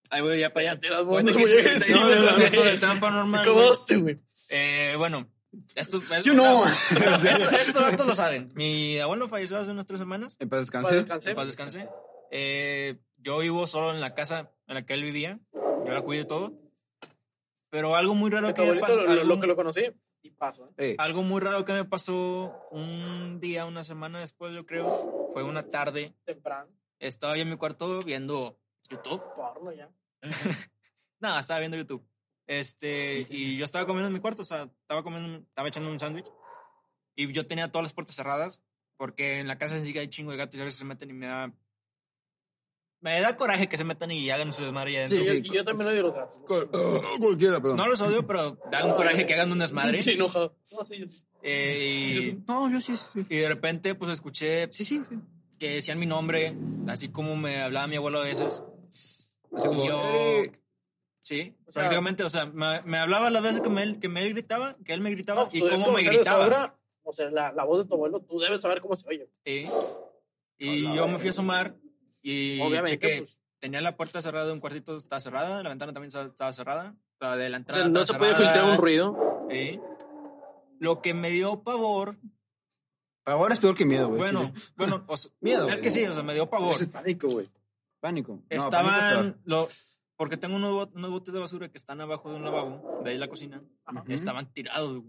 [0.10, 0.80] Ahí voy ya para allá.
[0.80, 1.06] Te las
[1.86, 2.44] Sí, no, no, no, sí.
[2.44, 3.46] eso del tema paranormal.
[3.46, 4.20] ¿Cómo güey.
[4.50, 5.28] Eh, bueno,
[5.76, 6.66] esto, ¿Sí o no?
[6.92, 8.50] esto, esto, esto lo saben.
[8.56, 10.36] Mi abuelo falleció hace unas tres semanas.
[10.40, 11.30] En paz Para descanse.
[11.30, 11.90] En paz descanse.
[12.32, 15.40] Eh, yo vivo solo en la casa en la que él vivía.
[15.54, 16.54] Yo la cuido y todo.
[17.70, 19.02] Pero algo muy raro que me pasó.
[19.04, 19.82] lo, algo- lo que lo conocí,
[20.24, 20.96] y paso, ¿eh?
[20.98, 25.30] Algo muy raro que me pasó un día, una semana después, yo creo.
[25.34, 26.14] Fue una tarde.
[26.26, 26.70] Temprano.
[27.00, 29.22] Estaba yo en mi cuarto viendo YouTube.
[29.36, 29.90] Porno ya.
[31.20, 32.06] Nada, estaba viendo YouTube.
[32.48, 36.00] Este, y yo estaba comiendo en mi cuarto, o sea, estaba comiendo, estaba echando un
[36.00, 36.32] sándwich.
[37.16, 38.62] Y yo tenía todas las puertas cerradas,
[38.98, 41.14] porque en la casa sí hay chingo de gatos y a veces se meten y
[41.14, 41.54] me da.
[43.02, 45.20] Me da coraje que se metan y hagan su desmadre ahí adentro.
[45.34, 46.36] Sí, y yo también odio los gatos.
[46.74, 47.78] oh, cualquiera, perdón.
[47.78, 50.02] No los odio, pero da un coraje que hagan un desmadre.
[50.04, 50.58] Sí, enojado.
[50.72, 51.24] No, sí, yo sí.
[51.42, 53.26] Eh, y, No, yo sí, sí.
[53.30, 55.02] y de repente, pues escuché Sí, sí.
[55.10, 55.18] sí.
[55.58, 56.54] que decían mi nombre,
[56.88, 58.62] así como me hablaba mi abuelo a veces.
[59.56, 60.60] Así como, Y yo- Eric.
[61.22, 64.28] Sí, O sea- prácticamente, o sea, me, me hablaba las veces que me, que me
[64.30, 66.44] gritaba, que él me gritaba No, y cómo me gritaba.
[66.44, 69.30] sobra, o sea, la, la voz de tu abuelo, tú debes saber cómo se oye.
[69.46, 69.68] Sí.
[70.58, 71.76] Y Hola, yo me fui a asomar
[72.22, 73.18] y Obviamente, chequé.
[73.20, 73.38] pues.
[73.60, 77.36] Tenía la puerta cerrada de un cuartito, estaba cerrada, la ventana también estaba, cerrada, la
[77.36, 78.36] de la O sea, no se cerrada.
[78.38, 79.48] filtrar un ruido.
[79.52, 79.80] Sí.
[80.80, 82.16] Lo que me dio pavor,
[83.26, 84.18] Ahora es peor que miedo, güey.
[84.20, 86.74] bueno, bueno, o sea, Miedo, es que sí, o sea, me dio pavor.
[86.82, 87.48] Es pánico, güey.
[88.00, 88.44] Pánico.
[88.50, 89.68] Estaban, lo,
[90.16, 93.12] porque tengo unos, bot- unos botes de basura que están abajo de un lavabo, de
[93.12, 94.04] ahí la cocina, Ajá.
[94.10, 95.04] Estaban tirados.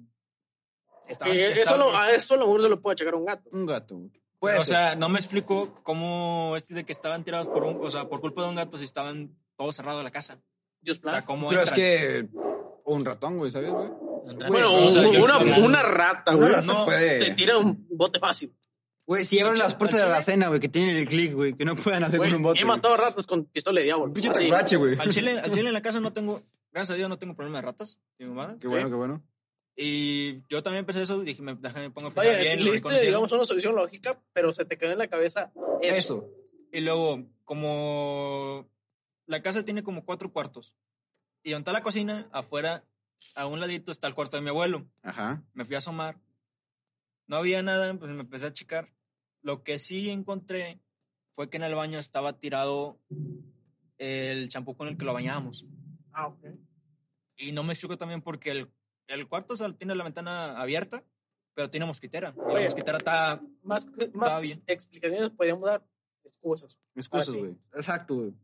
[1.09, 3.48] Estaban, Eh, eso, lo, a eso lo mejor se lo puede checar un gato.
[3.53, 4.00] Un gato.
[4.38, 4.74] Puede o ser.
[4.74, 8.20] sea, no me explico cómo es de que estaban tirados por un, o sea, por
[8.20, 10.41] culpa de un gato si estaban todo cerrado de la casa.
[10.80, 11.24] Dios O sea, plan.
[11.26, 12.28] cómo Pero es que.
[12.84, 13.88] Un ratón, güey, ¿sabes, güey?
[14.49, 16.53] Bueno, o sea, un- yo- una, una rata, Una güey.
[16.53, 17.18] rata no, puede.
[17.24, 18.55] Te tira un bote fácil.
[19.11, 21.54] Güey, si abren Al las puertas de la cena, güey, que tienen el click, güey,
[21.54, 22.61] que no puedan hacer con un bote.
[22.61, 22.76] he güey.
[22.76, 24.12] matado ratas con pistola de diablo.
[24.12, 24.44] Pinche Así.
[24.44, 24.96] tacuache, güey.
[25.00, 27.58] Al chile, al chile en la casa no tengo, gracias a Dios no tengo problema
[27.58, 27.98] de ratas.
[28.20, 28.56] mi mamá.
[28.61, 29.20] Qué bueno, qué bueno.
[29.74, 32.64] Y yo también empecé eso y dije, me, déjame, me pongo a fijar bien.
[32.64, 33.04] lo reconocí.
[33.04, 35.50] digamos, una solución lógica, pero se te quedó en la cabeza
[35.82, 35.96] eso.
[35.96, 36.28] Eso.
[36.70, 38.70] Y luego, como
[39.26, 40.76] la casa tiene como cuatro cuartos.
[41.42, 42.84] Y donde está la cocina, afuera,
[43.34, 44.86] a un ladito está el cuarto de mi abuelo.
[45.02, 45.42] Ajá.
[45.52, 46.16] Me fui a asomar.
[47.26, 48.88] No había nada, pues me empecé a checar.
[49.43, 50.80] Lo que sí encontré
[51.32, 52.99] fue que en el baño estaba tirado
[53.99, 55.66] el champú con el que lo bañábamos.
[56.12, 56.47] Ah, ok.
[57.36, 58.70] Y no me explico también porque el,
[59.07, 61.05] el cuarto o sea, tiene la ventana abierta,
[61.55, 62.34] pero tiene mosquitera.
[62.36, 62.64] Y la Oye.
[62.66, 63.41] mosquitera está...
[63.62, 64.62] Más, más bien.
[64.66, 65.84] explicaciones podríamos dar
[66.24, 66.78] excusas.
[66.95, 67.57] Excusas, güey.
[67.74, 68.34] Exacto, güey.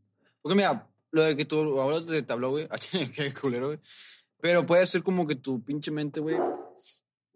[0.41, 2.69] Porque mira, lo de que tu abuelo te tabló, güey.
[2.71, 2.79] Ah,
[3.15, 3.81] qué culero, güey.
[4.41, 6.37] Pero puede ser como que tu pinche mente, güey,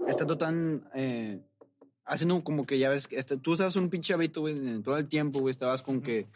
[0.06, 0.88] está tan.
[0.94, 1.40] Eh,
[2.10, 4.98] haciendo como que ya ves que este, tú estabas un pinche hábito, güey, en todo
[4.98, 5.52] el tiempo, güey.
[5.52, 6.26] Estabas con que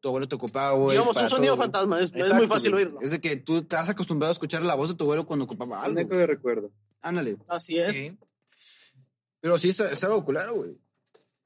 [0.00, 0.96] tu abuelo te ocupaba, güey.
[0.98, 2.00] Digamos, un sonido todo, fantasma.
[2.00, 3.00] Es, es muy fácil oírlo.
[3.00, 5.78] Es de que tú estás acostumbrado a escuchar la voz de tu abuelo cuando ocupaba
[5.78, 6.00] Un algo.
[6.00, 6.70] eco de recuerdo.
[7.00, 7.36] Ándale.
[7.48, 7.94] Así es.
[7.94, 8.18] Sí.
[9.40, 10.76] Pero sí, está, está algo culero, güey.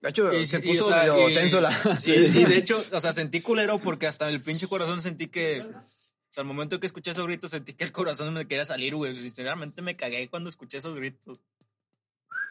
[0.01, 1.71] De hecho, Y- se y, puso o sea, medio y- tenso la.
[2.01, 5.61] Sí, y de hecho, o sea, sentí culero porque hasta el pinche corazón sentí que.
[5.63, 8.95] O sea, al momento que escuché esos gritos, sentí que el corazón me quería salir,
[8.95, 9.17] güey.
[9.17, 11.41] Sinceramente me cagué cuando escuché esos gritos.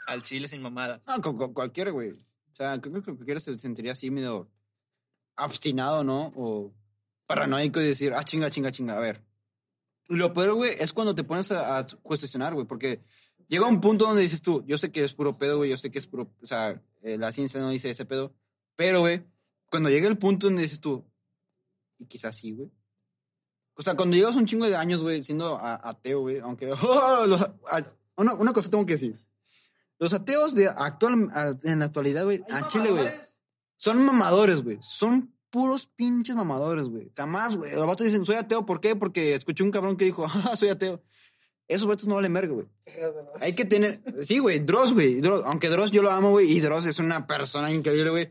[0.07, 1.01] Al chile sin mamada.
[1.05, 2.11] No, con, con cualquiera, güey.
[2.11, 4.49] O sea, creo que cualquiera se sentiría así medio
[5.37, 6.33] obstinado, ¿no?
[6.35, 6.73] O
[7.27, 8.97] paranoico y decir, ah, chinga, chinga, chinga.
[8.97, 9.21] A ver.
[10.07, 13.01] Lo peor, güey, es cuando te pones a, a cuestionar, güey, porque
[13.49, 15.91] llega un punto donde dices tú, yo sé que es puro pedo, güey, yo sé
[15.91, 18.33] que es puro, o sea, eh, la ciencia no dice ese pedo,
[18.77, 19.25] pero, güey,
[19.69, 21.03] cuando llega el punto donde dices tú,
[21.99, 22.71] y quizás sí, güey.
[23.75, 26.71] O sea, cuando llevas un chingo de años, güey, siendo a- ateo, güey, aunque...
[26.81, 27.83] oh, los- a-
[28.15, 29.19] una, una cosa tengo que decir.
[29.99, 31.31] Los ateos de actual,
[31.63, 33.09] en la actualidad, güey, a Chile, güey,
[33.77, 34.77] son mamadores, güey.
[34.81, 37.11] Son puros pinches mamadores, güey.
[37.15, 37.73] Jamás, güey.
[37.73, 38.65] Los vatos dicen, soy ateo.
[38.65, 38.95] ¿Por qué?
[38.95, 41.01] Porque escuché un cabrón que dijo, ah, soy ateo.
[41.67, 42.67] Esos vatos no valen verga, güey.
[43.41, 44.01] Hay que tener...
[44.21, 45.21] Sí, güey, Dross, güey.
[45.21, 45.43] Dross.
[45.45, 48.29] Aunque Dross yo lo amo, güey, y Dross es una persona increíble, güey.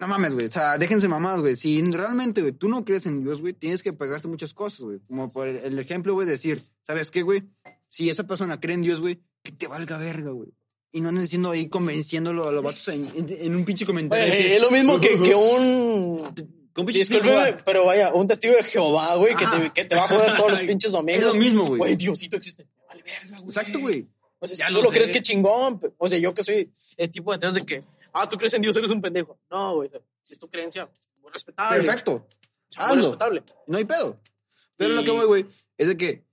[0.00, 0.46] No mames, güey.
[0.46, 1.56] O sea, déjense mamadas, güey.
[1.56, 4.98] Si realmente, güey, tú no crees en Dios, güey, tienes que pegarte muchas cosas, güey.
[5.06, 7.44] Como por el, el ejemplo, güey, decir, ¿sabes qué, güey?
[7.88, 10.52] Si esa persona cree en Dios, güey, que te valga verga, güey.
[10.92, 14.24] Y no andes diciendo ahí convenciéndolo a los vatos en, en- en un pinche comentario.
[14.24, 16.34] Oye, es lo mismo que, que un.
[16.86, 20.36] Discúlpeme, pero vaya, un testigo de Jehová, güey, que te, que te va a joder
[20.36, 21.20] todos los pinches domingos.
[21.22, 21.78] Es lo mismo, güey.
[21.78, 22.66] Güey, Diosito existe.
[22.88, 23.48] Vale, verga, güey.
[23.48, 24.08] Exacto, güey.
[24.38, 24.90] O sea, Ya tú lo sé.
[24.94, 25.80] crees que chingón.
[25.98, 27.82] O sea, yo que soy el tipo de ateos de que,
[28.14, 29.38] ah, tú crees en Dios, eres un pendejo.
[29.50, 29.90] No, güey.
[30.24, 30.88] Si es tu creencia,
[31.20, 31.82] muy respetable.
[31.84, 32.26] Perfecto.
[32.88, 33.42] Muy respetable.
[33.66, 34.18] No hay pedo.
[34.76, 36.24] Pero Y- lo que voy, güey, es de que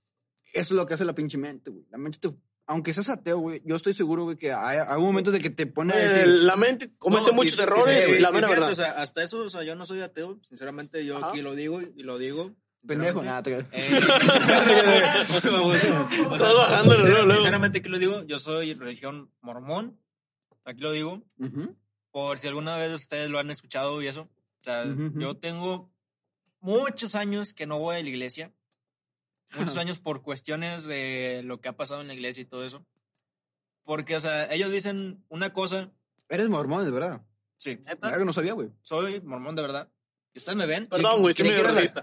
[0.54, 1.84] eso es lo que hace la pinche mente, güey.
[1.90, 2.30] La mente te...
[2.70, 5.66] Aunque seas ateo, güey, yo estoy seguro, güey, que hay, hay momentos de que te
[5.66, 6.26] pone a Eh, decir...
[6.44, 8.70] la mente comete No, muchos y- y- errores, sí, y la y mera fíjate, verdad.
[8.70, 10.38] O sea, hasta eso, o sea, yo no soy ateo.
[10.42, 11.30] Sinceramente, yo Ajá.
[11.30, 12.54] aquí lo digo y lo digo.
[12.86, 13.50] Pendejo, sinceramente.
[13.50, 14.00] nada, te Eh,
[15.20, 17.30] Estás luego, luego.
[17.32, 18.22] Sinceramente, aquí lo digo.
[18.24, 19.98] Yo soy religión mormón.
[20.64, 21.22] Aquí lo digo.
[21.38, 21.74] Ujú.
[22.10, 24.22] Por si alguna vez ustedes lo han escuchado y eso.
[24.22, 25.20] O sea, Ujú, ujú.
[25.20, 25.90] yo tengo
[26.60, 28.52] muchos años que no voy a la iglesia.
[29.56, 32.84] Muchos años por cuestiones de lo que ha pasado en la iglesia y todo eso.
[33.84, 35.90] Porque, o sea, ellos dicen una cosa.
[36.28, 37.22] Eres mormón, de verdad.
[37.56, 38.08] Sí, ¿Neta?
[38.08, 38.68] Algo no sabía, güey.
[38.82, 39.88] soy mormón de verdad.
[40.34, 40.86] ¿Y ustedes me ven?
[40.86, 41.56] Perdón, güey, sí me que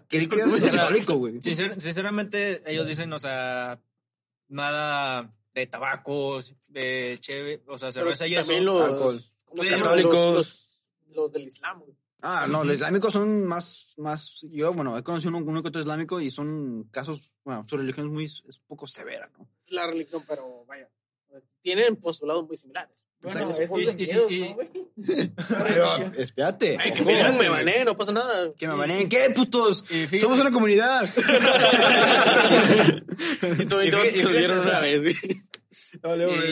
[0.10, 0.28] que
[0.72, 1.36] católico, güey.
[1.36, 3.80] Sincer- sinceramente, ellos dicen, o sea,
[4.48, 8.42] nada de tabacos, de cheve, o sea, cerveza y eso.
[8.42, 9.22] también los, alcohol.
[11.14, 11.96] los del Islam, güey.
[12.28, 14.40] Ah, no, los islámicos son más, más...
[14.50, 17.30] Yo, bueno, he conocido uno, uno que otro islámico y son casos...
[17.44, 18.26] Bueno, su religión es muy...
[18.26, 19.48] Es poco severa, ¿no?
[19.68, 20.90] La religión, pero vaya.
[21.62, 22.98] Tienen postulados muy similares.
[23.22, 24.58] Bueno, es Y- miedo, ¿no?
[25.68, 26.78] Pero, espérate.
[26.80, 28.54] Ay, que ojo, Facebook me banee, no pasa nada.
[28.54, 29.10] Que me baneen.
[29.10, 29.84] ¿Qué, putos?
[30.22, 31.08] Somos una comunidad.
[33.18, 35.16] Y fíjese, o sea, una vez.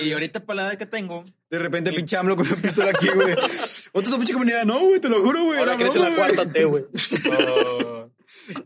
[0.04, 3.08] Y ahorita para la edad que tengo, De repente pinche AMLO con una pistola aquí,
[3.10, 3.34] güey.
[3.94, 4.66] Otra pinche comunidad.
[4.66, 5.60] No, güey, te lo juro, güey.
[5.60, 6.16] Ahora en la güey.
[6.16, 6.86] cuarta T, güey.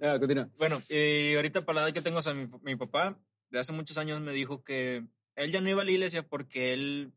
[0.01, 0.49] Ah, continúa.
[0.57, 3.19] bueno, y ahorita para la edad que tengo, o sea, mi, mi papá
[3.49, 5.03] de hace muchos años me dijo que
[5.36, 7.11] él ya no iba a la iglesia porque él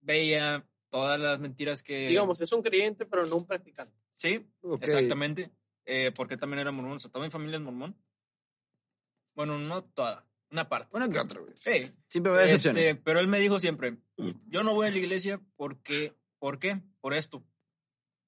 [0.00, 2.08] veía todas las mentiras que...
[2.08, 3.94] Digamos, es un creyente, pero no un practicante.
[4.16, 4.82] Sí, Ok.
[4.82, 5.50] exactamente.
[5.86, 7.96] Eh, porque también era mormón, o sea, toda mi familia es mormón.
[9.34, 10.96] Bueno, no toda, una parte.
[10.96, 11.54] Una que otra, güey.
[11.60, 13.98] Sí, Siempre va a Este, pero él me dijo siempre,
[14.46, 16.82] yo no voy a la iglesia porque, ¿por qué?
[17.00, 17.44] Por esto.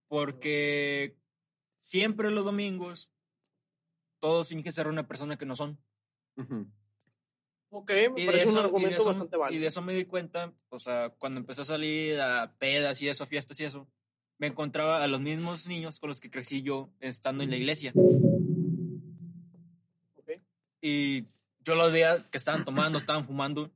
[0.08, 1.16] Porque
[1.78, 3.10] siempre los domingos
[4.18, 5.78] todos fingen ser una persona que no son.
[7.72, 9.60] Ok, me Y de, parece eso, un y de argumento eso- bastante y válido.
[9.62, 13.22] de eso me di cuenta, o sea, cuando empecé a salir a pedas y eso,
[13.24, 13.88] a fiestas y eso,
[14.38, 17.92] me encontraba a los mismos niños con los que crecí yo estando en la iglesia.
[20.16, 20.30] Ok.
[20.82, 21.26] Y
[21.64, 23.70] yo los veía que estaban tomando, estaban fumando.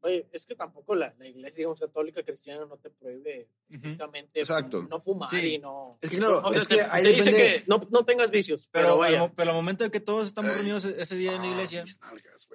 [0.00, 4.82] Oye, es que tampoco la, la iglesia, digamos, católica cristiana no te prohíbe estrictamente Exacto.
[4.88, 5.54] no fumar Sí.
[5.54, 5.98] y no...
[6.00, 8.04] Es que claro, o sea, es te, que ahí te dice depende- que no, no
[8.04, 9.32] tengas vicios, pero, Pero, vaya.
[9.34, 11.98] pero al momento de que todos estamos reunidos e- ese día en la iglesia, Mis
[12.00, 12.46] nalgas.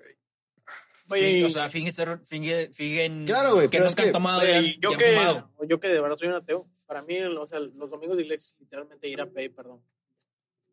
[1.09, 4.03] Oye, sí, y- o sea, fingen, ser, finge, fingen Claro, güey, que pero es nunca
[4.03, 5.51] han que, tomado Oye, y yo y han que, fumado.
[5.67, 8.45] yo que de verdad soy un ateo, para mí, o sea, los domingos de iglesia
[8.53, 9.83] es literalmente ir a pedir perdón.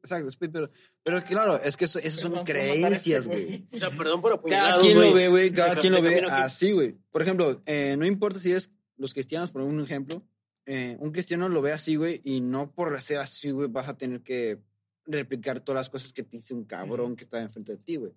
[0.03, 0.71] Exacto, pero,
[1.03, 3.55] pero claro, es que eso- esas son creencias, güey.
[3.71, 4.71] este O sea, perdón por apuñalar.
[4.71, 6.97] Cada quien lo ve, güey, cada De- quien de lo ve así, güey.
[7.11, 10.23] Por ejemplo, eh, no importa si eres los cristianos, por un ejemplo,
[10.67, 13.97] eh, un cristiano lo ve así, güey, y no por ser así, güey, vas a
[13.97, 14.59] tener que
[15.07, 18.13] replicar todas las cosas que te dice un cabrón que está enfrente de ti, güey.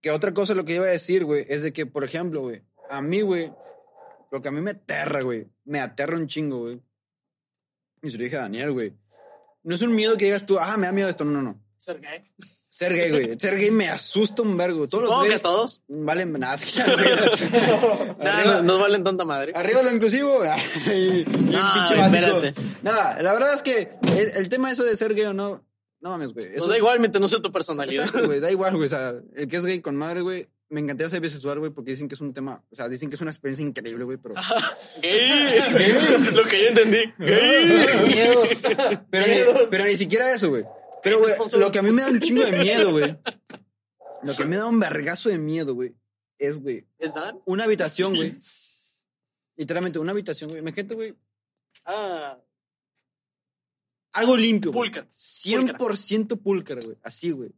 [0.00, 2.62] Que otra cosa lo que iba a decir, güey, es de que, por ejemplo, güey,
[2.90, 3.52] a mí, güey,
[4.30, 6.80] lo que a mí me aterra, güey, me aterra un chingo, güey.
[8.02, 8.92] Y se lo dije a Daniel, güey.
[9.66, 11.60] No es un miedo que digas tú, ah, me da miedo esto, no, no, no.
[11.76, 12.22] Ser gay.
[12.68, 13.36] Ser gay, güey.
[13.36, 14.86] Ser gay me asusta un vergo.
[14.86, 15.82] Todos los gays todos.
[15.88, 16.56] valen nada.
[18.20, 19.50] Nada, no, no valen tanta madre.
[19.56, 20.44] Arriba lo inclusivo.
[20.86, 22.54] y, espérate.
[22.82, 25.64] Nada, la verdad es que el, el tema eso de ser gay o no,
[26.00, 26.46] no mames, güey.
[26.50, 28.04] Nos Eso- da igual mientras no sea tu personalidad.
[28.06, 28.86] Exacto, güey, da igual, güey.
[28.86, 31.92] O sea, el que es gay con madre, güey, me encantaría ser bisexual, güey, porque
[31.92, 34.34] dicen que es un tema, o sea, dicen que es una experiencia increíble, güey, pero...
[35.02, 35.60] Gay.
[36.34, 37.12] Lo que yo entendí.
[39.10, 40.64] Pero ni, pero ni siquiera eso, güey.
[41.02, 43.16] Pero, güey, lo que a mí me da un chingo de miedo, güey.
[44.22, 45.94] Lo que me da un vergazo de miedo, güey,
[46.38, 46.84] es, güey,
[47.44, 48.36] una habitación, güey.
[49.56, 50.60] Literalmente, una habitación, güey.
[50.62, 51.14] Imagínate, güey,
[51.84, 52.38] Ah,
[54.14, 54.72] algo limpio.
[54.72, 54.90] güey.
[54.90, 55.06] pulcra.
[55.14, 56.96] 100% púlcara, güey.
[57.02, 57.50] Así, güey.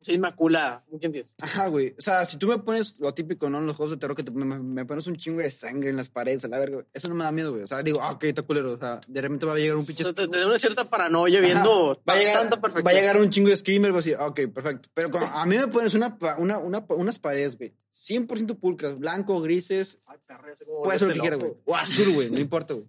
[0.00, 0.84] Sí, inmaculada.
[0.88, 1.26] ¿Me entiendes?
[1.40, 1.94] Ajá, güey.
[1.98, 3.58] O sea, si tú me pones lo típico, ¿no?
[3.58, 5.96] En los juegos de terror que te- me, me pones un chingo de sangre en
[5.96, 6.86] las paredes, a la verga, güey.
[6.94, 7.64] Eso no me da miedo, güey.
[7.64, 8.74] O sea, digo, ah, ok, está culero.
[8.74, 10.04] O sea, de repente va a llegar un O pinche...
[10.04, 12.86] sea, te, te da una cierta paranoia viendo va, a llegar, tanta perfección.
[12.86, 14.88] va a llegar un chingo de screamer, decir, ah, ok, perfecto.
[14.94, 17.74] Pero cuando a mí me pones una, una, una, unas paredes, güey.
[18.06, 20.18] 100% pulcras, blanco, grises, Ay,
[20.64, 21.52] cómo puede ser lo que quieras, güey.
[21.66, 22.86] O azul, güey, no importa, güey.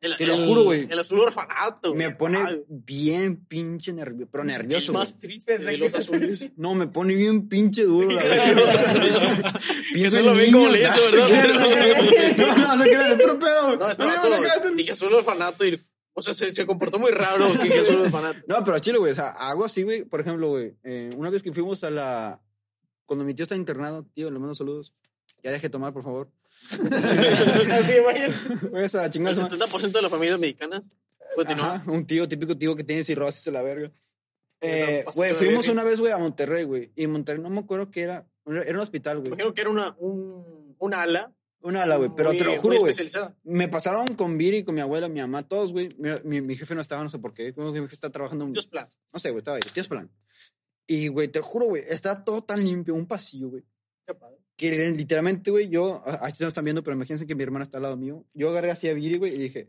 [0.00, 0.86] El- Te lo el- juro, güey.
[0.90, 1.94] El azul orfanato.
[1.94, 5.02] Me pone Ay, bien pinche nervioso, pero nervioso, güey.
[5.04, 6.52] más triste de los azules.
[6.56, 9.60] No, me pone bien pinche duro, la verdad.
[9.94, 11.28] Pienso en lo como niños, le hizo, ¿no?
[11.28, 12.36] ¿verdad?
[12.36, 13.62] No, no, se queda puro pedo.
[13.62, 14.76] No, No, vato, no, no, no.
[14.76, 15.80] dije azul orfanato y,
[16.12, 18.40] o sea, se, se comportó muy raro que dije azul orfanato.
[18.46, 20.04] No, pero Chile, güey, o sea, hago así, güey.
[20.04, 22.40] Por ejemplo, güey, eh, una vez que fuimos a la...
[23.06, 24.92] Cuando mi tío está internado, tío, le mando saludos.
[25.42, 26.28] Ya deje de tomar, por favor.
[28.70, 30.82] Voy a chingar El su 70% de las familias mexicanas.
[31.34, 31.74] Continúa.
[31.76, 33.90] Ajá, un tío, típico tío que tiene cirrosis a la verga.
[34.60, 36.92] Eh, güey, fuimos una vez, güey, a Monterrey, güey.
[36.96, 38.26] Y en Monterrey, no me acuerdo qué era.
[38.46, 39.28] Era un hospital, güey.
[39.28, 41.32] imagino que era una, un, una ala.
[41.60, 42.10] Una ala, güey.
[42.16, 42.94] Pero muy- te lo juro, güey.
[43.44, 45.90] Me pasaron con Viri, con mi abuela, mi mamá, todos, güey.
[46.24, 47.52] Mi, mi jefe no estaba, no sé por qué.
[47.52, 48.46] Como que mi jefe está trabajando.
[48.46, 48.88] Dios plan.
[49.12, 49.62] No sé, güey, estaba ahí.
[49.74, 50.10] Dios plan.
[50.86, 53.64] Y, güey, te juro, güey, está todo tan limpio, un pasillo, güey.
[54.56, 57.82] Que literalmente, güey, yo, aquí no están viendo, pero imagínense que mi hermana está al
[57.82, 58.24] lado mío.
[58.32, 59.68] Yo agarré así a Viri, güey, y dije,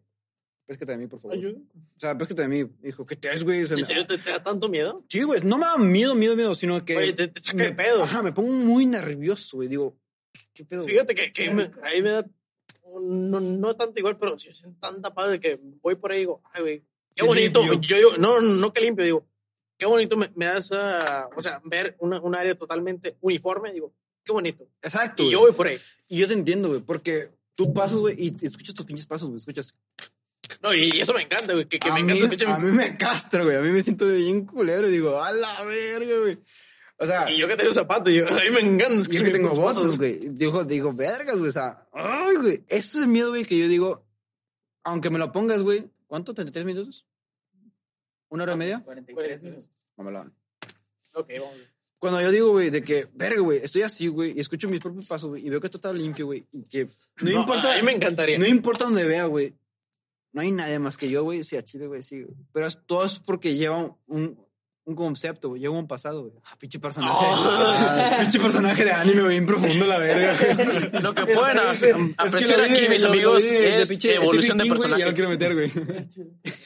[0.65, 1.35] péscate de mí, por favor.
[1.35, 1.59] Ayuda.
[1.95, 2.71] O sea, péscate de mí.
[2.81, 3.63] Dijo, ¿qué te es, güey?
[3.63, 5.03] O sea, ¿En me- serio te, te da tanto miedo?
[5.09, 6.95] Sí, güey, no me da miedo, miedo, miedo, sino que...
[6.95, 8.03] Oye, te, te saca me- de pedo.
[8.03, 9.67] Ajá, me pongo muy nervioso, güey.
[9.67, 9.97] Digo,
[10.53, 10.85] ¿qué pedo?
[10.85, 12.25] Fíjate que, que me- ahí me da.
[13.01, 16.41] No, no tanto igual, pero sí siento tanta padre que voy por ahí y digo,
[16.53, 16.85] ay, güey, qué
[17.21, 17.59] Qué bonito.
[17.59, 17.81] limpio.
[17.81, 19.27] Yo digo, no, no que limpio, digo,
[19.77, 21.27] qué bonito me, me da esa.
[21.35, 23.93] O sea, ver una, un área totalmente uniforme, digo,
[24.27, 24.67] qué bonito.
[24.81, 25.79] Exacto, Y yo voy por ahí.
[26.07, 29.37] Y yo te entiendo, güey, porque tú pasas, güey, y escuchas tus pinches pasos, güey,
[29.39, 29.73] escuchas...
[30.61, 32.51] No, y eso me encanta, güey, que, me mí, encanta escuchar.
[32.51, 35.63] A mí me castra, güey, a mí me siento bien culero y digo, a la
[35.63, 36.37] verga, güey.
[36.99, 39.09] O sea, Y yo que tengo zapatos, yo, a mí me encanta.
[39.09, 40.29] yo que tengo votos, güey.
[40.29, 42.63] Digo, digo, vergas, güey, o sea, ay, güey.
[42.67, 44.05] Ese es el miedo, güey, que yo digo,
[44.83, 46.33] aunque me lo pongas, güey, ¿cuánto?
[46.33, 47.05] ¿33 minutos?
[48.29, 48.81] ¿Una hora y media?
[48.83, 49.69] 43 minutos.
[49.95, 50.33] Mamalón.
[51.13, 51.76] Ok, vamos.
[51.99, 55.05] Cuando yo digo, güey, de que, verga, güey, estoy así, güey, y escucho mis propios
[55.07, 56.85] pasos, güey, y veo que todo está limpio, güey, y que
[57.21, 58.37] no, No, importa, A mí me encantaría.
[58.37, 59.55] no importa donde vea, güey,
[60.31, 62.35] no hay nadie más que yo, güey, sí, a Chile, güey, sí, güey.
[62.53, 64.47] Pero es- todo es porque lleva un, un,
[64.85, 66.33] un concepto, güey, lleva un pasado, güey.
[66.45, 67.11] Ah, pinche personaje.
[67.19, 67.33] Oh.
[67.35, 70.35] Ah, pinche personaje de anime, güey, bien profundo, la verga.
[71.01, 73.81] Lo que pueden que apreciar lo aquí, de- mis lo- lo amigos, vi de- de
[73.81, 75.05] es pinche evolución de Stephen King, güey, y Ya personaje.
[75.05, 75.71] lo quiero meter, güey.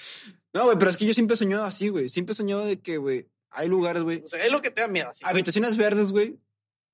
[0.54, 2.10] No, güey, pero es que yo siempre he soñado así, güey.
[2.10, 4.82] Siempre he soñado de que, güey, hay lugares, güey, O sea, es lo que te
[4.82, 5.10] da miedo.
[5.10, 5.24] Así.
[5.26, 6.38] habitaciones verdes, güey,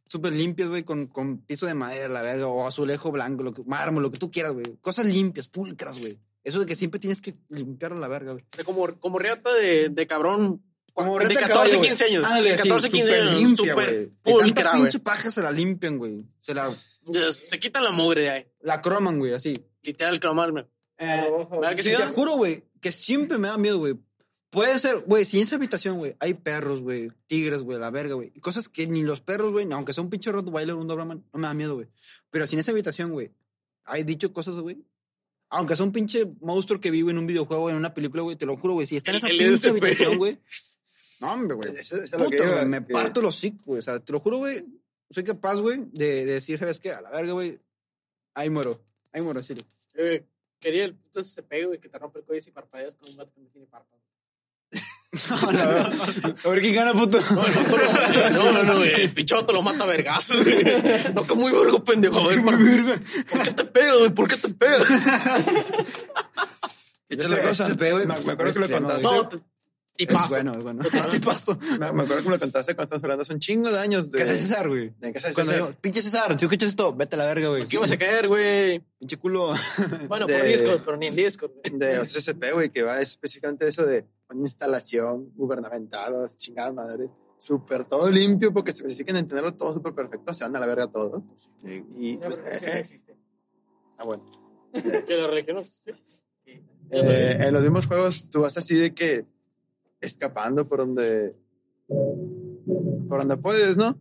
[0.07, 3.63] súper limpias, güey, con, con piso de madera, la verga, o azulejo blanco, lo que,
[3.63, 4.77] mármol, lo que tú quieras, güey.
[4.81, 6.17] Cosas limpias, pulcras, güey.
[6.43, 8.45] Eso de que siempre tienes que limpiarlo la verga, güey.
[8.63, 10.63] Como, como riata de, de cabrón.
[10.93, 11.89] Como de reta 14, caballo, güey.
[11.89, 12.23] 15 años.
[12.23, 13.41] Ándale, de así, 14, 15 súper años.
[13.41, 13.75] limpia.
[13.75, 16.25] De pulcra, pinche paja se la limpian, güey.
[16.39, 16.73] Se la,
[17.31, 18.47] Se quitan la mugre de ahí.
[18.61, 19.61] la croman, güey, así.
[19.81, 20.65] Literal, cromarme.
[20.97, 23.95] Eh, ¿Verdad que sí, te juro, güey, que siempre me da miedo, güey.
[24.49, 28.15] Puede ser, güey, si en esa habitación, güey, hay perros, güey, tigres, güey, la verga,
[28.15, 28.31] güey.
[28.33, 31.23] y Cosas que ni los perros, güey, aunque sea un pinche Rottweiler o un Doberman,
[31.33, 31.87] no me da miedo, güey.
[32.29, 33.31] Pero si en esa habitación, güey,
[33.83, 34.77] hay dicho cosas, güey.
[35.49, 38.45] Aunque sea un pinche monstruo que vive en un videojuego, en una película, güey, te
[38.45, 38.87] lo juro, güey.
[38.87, 40.39] Si está en esa pinche habitación, güey.
[41.19, 41.71] No, hombre, güey.
[42.15, 43.79] Puta, güey, me que- parto los hocico, güey.
[43.79, 44.63] O sea, te lo juro, güey.
[45.09, 46.91] Soy capaz, güey, de, de decir, ¿sabes qué?
[46.91, 47.59] A la verga, güey.
[48.35, 48.79] Ahí muero.
[49.11, 49.55] Ahí muero, sí.
[49.95, 50.23] Eh,
[50.59, 53.31] quería el puto SCP, güey, que te rompe el cuello y parpadeas con un vato
[53.33, 53.65] que no tiene
[55.11, 56.45] párpados.
[56.45, 57.19] A ver quién gana, puto.
[57.33, 60.43] No, el vato lo- no, no, no, güey, el pinche vato lo mata a vergazos,
[60.43, 60.63] güey.
[61.13, 62.19] No, que muy vergo, pendejo.
[62.19, 62.57] A ver, par-
[63.29, 64.09] ¿por qué te pegas, güey?
[64.11, 64.81] ¿Por qué te pegas?
[67.09, 67.69] La cosa.
[67.69, 69.03] Me, me acuerdo que lo contaste.
[69.03, 69.37] No, te-
[69.97, 70.83] y Es bueno, es bueno.
[71.11, 71.57] ¿Qué pasó?
[71.79, 74.11] Me, me acuerdo que me lo contaste cuando estamos hablando hace un chingo de años
[74.11, 74.17] de.
[74.19, 74.93] ¿Qué hace César, güey?
[74.99, 75.67] de casa de Cuando César.
[75.67, 77.61] digo, pinche César, si escuchas esto, vete a la verga, güey.
[77.61, 78.83] ¿Por qué ibas a caer, güey?
[78.99, 79.53] Pinche culo.
[80.07, 81.51] Bueno, De- por Discord, pero ni en Discord.
[81.51, 81.79] güey.
[81.79, 87.09] de OCCP, güey, que va específicamente eso de una instalación gubernamental o chingada madre.
[87.39, 90.65] Súper todo limpio, porque se si quieren entenderlo todo súper perfecto, se van a la
[90.65, 91.21] verga todos.
[91.95, 93.15] Y, pues, No, eh, sí, sí eh, existe.
[93.97, 94.23] ah, bueno.
[95.07, 95.93] Que la religión no existe.
[96.89, 99.25] Eh, en los mismos juegos tú vas así de que
[100.01, 101.35] escapando por donde
[101.87, 103.99] por donde puedes, ¿no?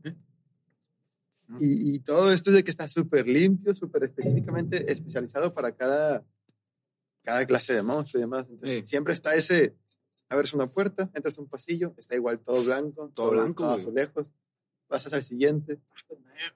[1.61, 6.25] Y, y todo esto es de que está súper limpio, súper específicamente especializado para cada,
[7.23, 8.47] cada clase de monstruo y demás.
[8.51, 8.87] Entonces Sí.
[8.87, 9.77] siempre está ese,
[10.29, 14.29] abres una puerta, entras a un pasillo, está igual todo blanco, Todo blanco, todo azulejos,
[14.89, 15.79] pasas al siguiente.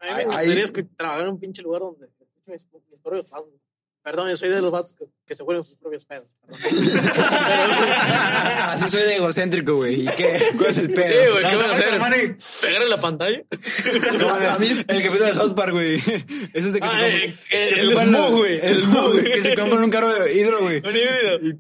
[0.01, 2.09] Ay, me gustaría escu- trabajar en un pinche lugar donde
[2.47, 3.31] mis, propios.
[4.03, 6.27] Perdón, yo soy de los vatos que, que se huelen sus propios pedos.
[8.71, 10.03] Así soy de egocéntrico, güey.
[10.03, 10.53] ¿Y qué?
[10.57, 11.07] ¿Cuál es el pedo?
[11.07, 11.95] Sí, güey, ¿qué vas a hacer?
[11.95, 13.43] hermano, y- ¿Pegar en la pantalla?
[14.19, 15.97] No, a mí, el capítulo de South Park, güey.
[15.97, 18.61] Ese es de que Ah, se eh, compra- el- que se el los- güey.
[18.63, 19.25] El Smug, güey.
[19.33, 20.79] Que se compran un carro de hidro, güey.
[20.79, 21.41] Un híbrido.
[21.43, 21.59] Y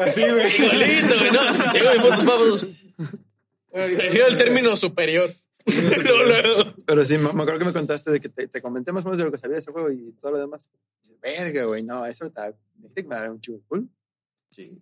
[0.00, 0.54] Así, güey.
[0.56, 1.30] Igualito, güey.
[1.32, 2.76] No, sí, güey.
[3.96, 5.30] Prefiero el término superior.
[6.86, 9.08] Pero sí, me, me acuerdo que me contaste de que te, te comenté más o
[9.08, 10.68] menos de lo que sabía de ese juego y todo lo demás.
[11.02, 13.88] Dices, verga, güey, no, eso está, dijiste que me dará un chivo cool.
[14.50, 14.80] Sí.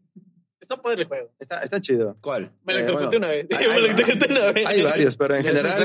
[0.61, 1.31] Está padre el juego.
[1.39, 2.17] Está, está chido.
[2.21, 2.51] ¿Cuál?
[2.65, 3.47] Me Eh, electrocuté bueno, una vez.
[3.51, 4.67] hay- Me electrocuté una vez.
[4.67, 5.83] Hay varios, pero en ¿El general,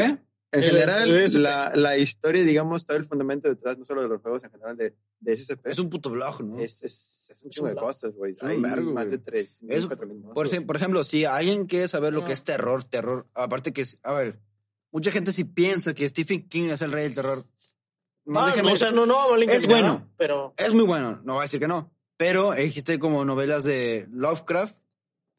[0.54, 1.39] en El- general el SP.
[1.39, 4.76] la, la historia, digamos, todo el fundamento detrás, no solo de los juegos en general
[4.78, 6.60] de, de SCP, Es un puto blog, ¿no?
[6.60, 8.36] es, es, es un chingo de cosas, güey.
[8.41, 9.08] Hay más güey.
[9.10, 12.43] de 3, Es- 4 mil Por, por ejemplo, si alguien quiere saber lo que es
[12.43, 14.39] terror, terror, aparte que es, a ver,
[14.92, 17.46] mucha gente sí piensa que Stephen King es el rey del terror.
[18.26, 20.10] No, Ah, déjame- o sea, no, no, mal Es bueno.
[20.18, 24.08] Pero es muy bueno, no voy a decir que no, pero existe como novelas de
[24.12, 24.76] Lovecraft,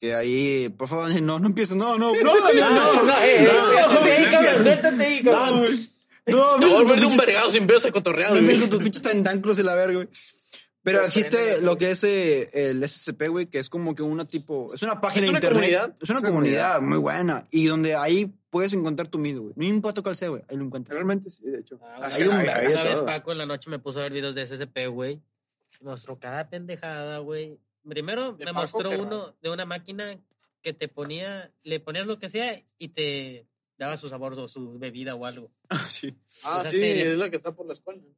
[0.01, 2.61] que ahí, por favor, no, no empieces, no, no, no, no, no, eh,
[3.05, 5.51] no, ahí, cabrón, suéltate ahí, cabrón.
[5.51, 5.89] no, güey.
[6.25, 8.59] No, te voy a volver de un vergado sin pedos a cotorrear, no güey.
[8.61, 10.09] con tus pinches tentáculos y la verga, güey.
[10.85, 14.73] Pero existe lo que es eh, el SCP, güey, que es como que una tipo,
[14.75, 15.61] es una página ¿Es una de internet.
[15.63, 15.97] comunidad?
[16.01, 17.45] Es una Una comunidad muy buena.
[17.53, 19.55] Y donde ahí puedes encontrar tu miedo, güey.
[19.57, 20.43] No importa cuál sea, güey.
[20.49, 20.95] Ahí lo encuentras.
[20.95, 21.81] Realmente sí, de hecho.
[21.83, 23.01] Ah, hay un hay- Una vez.
[23.01, 25.23] Paco en la noche me puso a ver videos de SCP, güey.
[25.81, 27.59] Me mostró cada pendejada, güey.
[27.89, 28.61] Primero ¿De me Paco?
[28.61, 29.37] mostró uno raro.
[29.43, 30.21] de una máquina
[30.61, 33.47] que te ponía, le ponías lo que sea y te
[33.79, 35.51] daba su sabor o su bebida o algo.
[35.89, 36.15] sí.
[36.45, 38.01] Ah, O sea, sí, sí, le- es la que está por la escuela.
[38.03, 38.15] ¿no?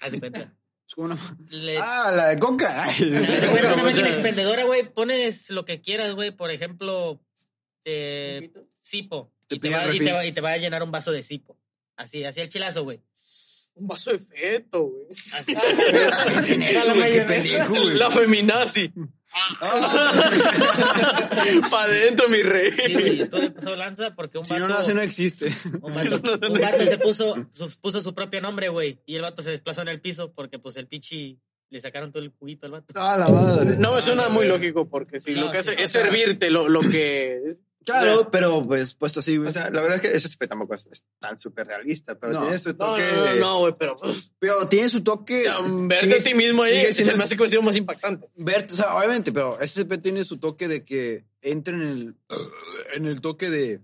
[0.00, 0.52] Haz de cuenta.
[0.88, 1.18] Es como una...
[1.48, 2.84] Le, Ah, la de coca.
[2.84, 3.10] Ay.
[3.10, 4.88] de cuenta, una máquina sea- expendedora, güey.
[4.92, 6.30] Pones lo que quieras, güey.
[6.30, 7.20] Por ejemplo,
[7.84, 9.32] eh, Sipo.
[9.48, 10.04] Te Y te, va, y, refil.
[10.04, 11.56] te va, y te va a llenar un vaso de Sipo.
[11.96, 13.00] Así, así el chilazo, güey.
[13.74, 15.06] Un vaso de feto, güey.
[15.10, 15.54] Así.
[16.36, 17.94] Hacen eso, güey, qué pendejo, güey.
[17.96, 18.92] La feminazi.
[21.70, 22.70] Pa' adentro, mi rey.
[22.70, 24.68] Sí, güey, esto pasó lanza porque un Si vato...
[24.68, 25.52] no nace, no existe.
[25.82, 26.16] Un vato,
[26.48, 29.00] un vato se puso, su- puso su propio nombre, güey.
[29.06, 31.38] Y el vato se desplazó en el piso porque, pues, el pichi
[31.70, 32.94] le sacaron todo el juguito al vato.
[32.96, 33.76] Ah, la madre.
[33.76, 36.68] No, me suena muy lógico porque si No, lo que sí, hace es servirte lo,
[36.68, 37.56] lo que.
[37.86, 39.48] Claro, pero pues puesto así, güey.
[39.48, 42.42] O sea, la verdad es que ese tampoco es, es tan súper realista, pero No.
[42.42, 43.02] tiene su toque.
[43.14, 43.94] no, no, no, güey, pero.
[43.94, 45.42] O pero tiene su toque.
[45.42, 48.28] sea, verte sigue- a ti mismo ahí sigue se siendo- me hace conocido más impactante.
[48.34, 52.16] Verte, o sea, obviamente, pero SCP tiene su toque de que entra en el,
[52.96, 53.80] en el toque de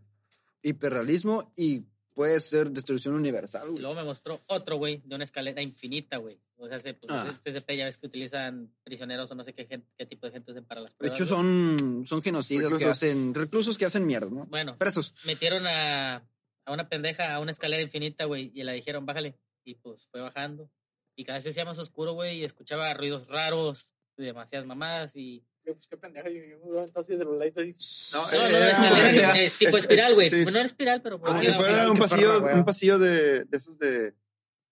[0.62, 1.84] hiperrealismo y
[2.14, 3.82] puede ser destrucción universal, Y güey.
[3.82, 6.38] luego me mostró otro, güey, de una escalera infinita, güey.
[6.56, 7.26] O sea, se, pues, Ah.
[7.32, 10.32] este CP ya ves que utilizan prisioneros o no sé qué, gen- qué tipo de
[10.32, 11.20] gente usan para las De pruebas.
[11.20, 11.44] hecho, güey.
[11.46, 12.92] son, son genocidas que Reclusos.
[12.92, 14.46] hacen, reclusos que hacen mierda, ¿no?
[14.46, 15.14] Bueno, Presos.
[15.24, 16.16] metieron a,
[16.64, 19.36] a una pendeja a una escalera infinita, güey, y le dijeron, bájale.
[19.64, 20.70] Y pues fue bajando.
[21.16, 25.44] Y cada vez se hacía más oscuro, güey, y escuchaba ruidos raros, demasiadas mamadas y...
[25.64, 27.72] Pues qué pendeja, yo yo me levanto así de los laditos y.
[28.14, 30.28] No, No, eh, no, como escalera que es, es tipo es- espiral, güey.
[30.30, 30.36] sí.
[30.36, 31.20] Bueno, no era espiral, pero...
[31.20, 32.54] Como pues, si era- fuera un perra, pasillo, güey.
[32.54, 34.14] un pasillo de, de esos de, de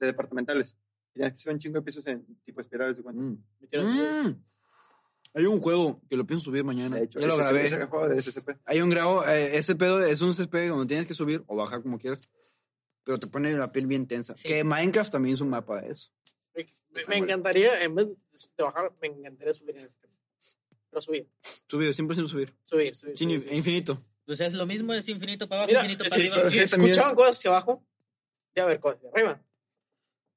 [0.07, 0.75] departamentales.
[1.15, 3.03] Y ya que se ven chingo de pisos en tipo espirales de.
[3.05, 3.39] Mm.
[3.73, 4.43] me Mm.
[5.35, 6.97] Hay un juego que lo pienso subir mañana.
[6.97, 7.67] De hecho, ya lo grabé.
[7.67, 8.57] ese juego de SCP.
[8.65, 11.83] Hay un grabo, eh, ese pedo es un CSP donde tienes que subir o bajar
[11.83, 12.21] como quieras.
[13.05, 14.37] Pero te pone la piel bien tensa.
[14.37, 14.49] Sí.
[14.49, 16.11] Que Minecraft también es un mapa de eso.
[16.93, 20.09] Me, me encantaría, en vez de bajar, me encantaría subir en este.
[20.91, 21.29] Pero subir,
[21.69, 22.53] Subir, 100% subir.
[22.65, 23.17] subir, subir.
[23.19, 24.03] Sin subir, infinito.
[24.27, 26.35] Pues es lo mismo, es infinito para abajo, Mira, infinito para arriba.
[26.35, 27.85] Si también- escuchaban cosas hacia abajo,
[28.55, 29.41] ya ver cosas hacia arriba.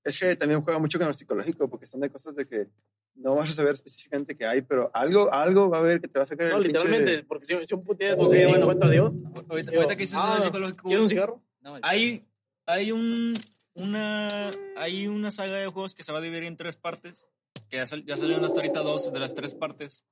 [0.03, 2.67] Es que también juega mucho con lo psicológico, porque son de cosas de que
[3.15, 6.19] no vas a saber específicamente qué hay, pero algo, algo va a haber que te
[6.19, 8.61] va a sacar No, el pinche- literalmente, porque si, si un puteado Sí, se bueno.
[8.63, 9.13] encuentra a Dios,
[9.49, 11.43] Ahorita, digo, ahorita que dices ah, eso de psicológico, ¿quieres un cigarro?
[11.61, 12.25] No, hay,
[12.65, 13.33] hay un
[13.75, 17.27] una hay una saga de juegos que se va a dividir en tres partes
[17.69, 20.03] que ya, sal- ya salieron hasta ahorita dos de las tres partes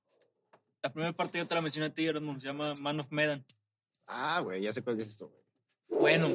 [0.83, 3.45] la primera parte yo te la mencioné a ti Erasmo, se llama Man of Medan
[4.07, 5.29] Ah, güey, ya sé cuál es esto,
[5.87, 6.01] güey.
[6.01, 6.29] bueno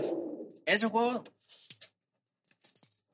[0.67, 1.25] ese juego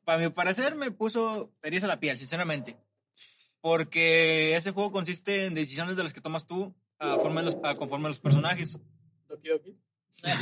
[0.04, 2.76] para mi parecer me puso eriza la piel sinceramente
[3.60, 7.56] porque ese juego consiste en decisiones de las que tomas tú a forma de los,
[7.64, 8.78] a conforme a los personajes
[9.28, 9.76] Doki Doki.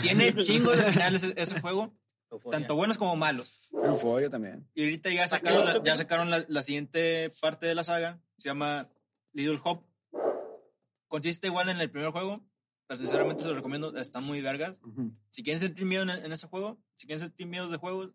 [0.03, 1.95] tiene chingos de finales ese- ese juego
[2.31, 2.59] Euforia.
[2.59, 4.69] tanto buenos como malos Euforia también.
[4.75, 8.21] Y ahorita ya sacaron, la, ya sacaron la, la siguiente parte de la saga.
[8.37, 8.89] Se llama
[9.33, 9.85] Little Hope.
[11.11, 12.41] Consiste igual en el primer juego.
[12.87, 13.95] Pero sinceramente se los recomiendo.
[13.99, 14.77] Están muy vergas.
[14.83, 15.13] Ujú.
[15.29, 18.11] Si quieren sentir miedo en, en ese juego, si quieren sentir miedo de juegos,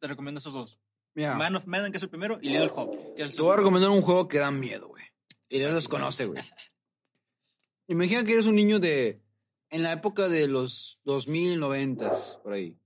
[0.00, 0.80] les recomiendo esos dos.
[1.14, 3.42] Mira, Man of Medan, que es el primero, y Little Hope, que es el te
[3.42, 5.04] voy a recomendar un juego que da miedo, güey.
[5.48, 6.42] Y ya los conoce, güey.
[7.88, 9.20] Imagina que eres un niño de...
[9.70, 12.12] En la época de los 2090,
[12.42, 12.76] por ahí.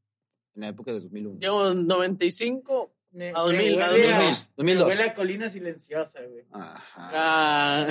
[0.54, 1.38] En la época de 2001.
[1.38, 4.42] Digamos, 95 Me- a 2000, me a huele 2002.
[4.48, 4.86] a- 2002.
[4.88, 6.44] me Huele a colina silenciosa, güey.
[6.52, 7.10] Ajá.
[7.14, 7.88] Ah,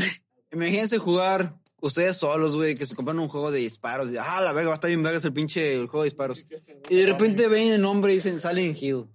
[0.52, 4.12] Imagínense jugar ustedes solos, güey, que se compran un juego de disparos.
[4.12, 6.46] Y, ah, la verga, va a estar bien vergas el pinche el juego de disparos.
[6.90, 9.08] Y de repente ven el nombre y dicen Silent Hill.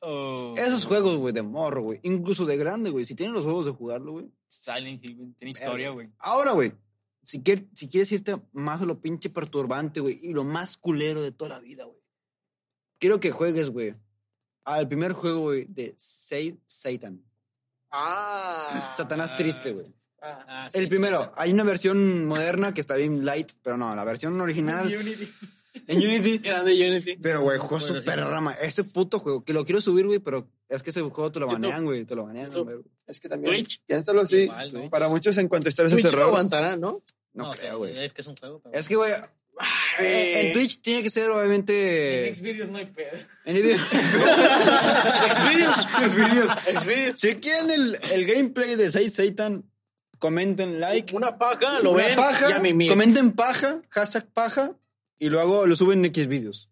[0.00, 2.00] Oh, Esos juegos, güey, de morro, güey.
[2.02, 3.06] Incluso de grande, güey.
[3.06, 4.30] Si tienen los juegos de jugarlo, güey.
[4.48, 6.10] Silent Hill, güey, tiene historia, güey.
[6.18, 6.72] Ahora, güey.
[7.22, 7.42] Si,
[7.74, 10.18] si quieres irte más a lo pinche perturbante, güey.
[10.22, 11.98] Y lo más culero de toda la vida, güey.
[12.98, 13.94] Quiero que juegues, güey.
[14.64, 17.22] Al primer juego, güey, de Satan.
[17.90, 18.92] ah.
[18.96, 19.94] Satanás triste, güey.
[20.26, 20.44] Ah.
[20.48, 21.24] Ah, El sí, primero.
[21.24, 21.30] sí.
[21.36, 25.00] Hay una versión moderna que está bien light, pero no, la versión original en
[25.98, 26.38] Unity.
[26.42, 27.16] Grande Unity.
[27.20, 28.00] Pero, güey, juego Bueno, sí.
[28.00, 28.52] super rama.
[28.54, 31.46] Ese puto juego, que lo quiero subir, güey, pero es que ese juego te lo
[31.46, 32.04] banean, güey.
[32.04, 32.50] Te lo banean.
[33.06, 33.82] Es que también, Twitch.
[33.86, 34.88] piénsalo así, Igual, ¿no?
[34.90, 37.02] para muchos en cuanto a historias de lo terror, aguantará, ¿no?
[37.34, 37.90] No, creo, güey.
[37.98, 38.60] Es que es un juego.
[38.62, 39.12] pero- Es que, güey,
[40.00, 42.32] eh, en Twitch tiene que ser, En obviamente.
[42.34, 43.10] Xvideos no hay pedo.
[43.44, 43.76] En video.
[45.34, 45.86] Xvideos.
[46.10, 46.48] Xvideos.
[46.82, 47.20] Xvideos.
[47.20, 49.64] Si quieren el, el gameplay de Say Satan,
[50.24, 51.14] comenten like.
[51.14, 52.92] Una paja, lo Una ven, paja, ya me miro.
[52.92, 54.72] comenten paja, hashtag paja,
[55.18, 56.70] y luego lo suben en Xvideos.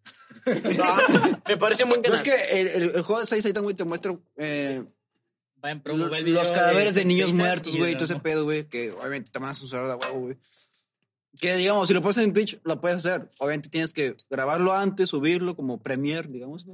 [0.82, 2.14] Ah, me parece muy canal.
[2.16, 4.82] es que el, el- el juego de Say Satan, güey, te muestra eh,
[5.62, 8.44] Va en lo- promover el video los cadáveres de, niños muertos, güey, todo ese pedo,
[8.44, 10.36] güey, que obviamente te van a censurar de huevo, güey.
[11.38, 13.28] Que digamos, si lo pones en Twitch, lo puedes hacer.
[13.38, 16.64] Obviamente tienes que grabarlo antes, subirlo como Premiere, digamos,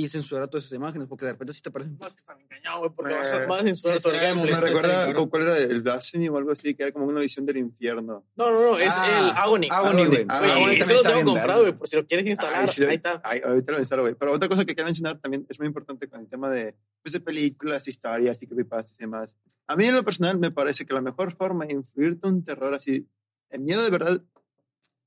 [0.00, 1.96] y censurar todas esas imágenes, porque de repente sí te parecen.
[2.00, 4.54] Más que están engañados, güey, porque Eh, vas a más censurar todo el gameplay.
[4.54, 7.56] me recuerda cuál era el Blasphemy o algo así, que era como una visión del
[7.56, 8.24] infierno.
[8.36, 9.68] No, no, no, es Ah, el Agony.
[9.70, 10.26] Agony, güey.
[10.28, 12.60] Ah, eso lo tengo comprado, güey, por si lo quieres instalar.
[12.62, 13.20] Ay, sí, ahí está.
[13.24, 14.14] ay, ahorita lo instalo, güey.
[14.14, 17.12] Pero otra cosa que quiero mencionar también es muy importante con el tema de, pues,
[17.12, 19.34] de películas, historias y creepypastas y demás.
[19.66, 22.72] A mí en lo personal me parece que la mejor forma de influirte un terror
[22.72, 23.06] así,
[23.50, 24.22] el miedo de verdad,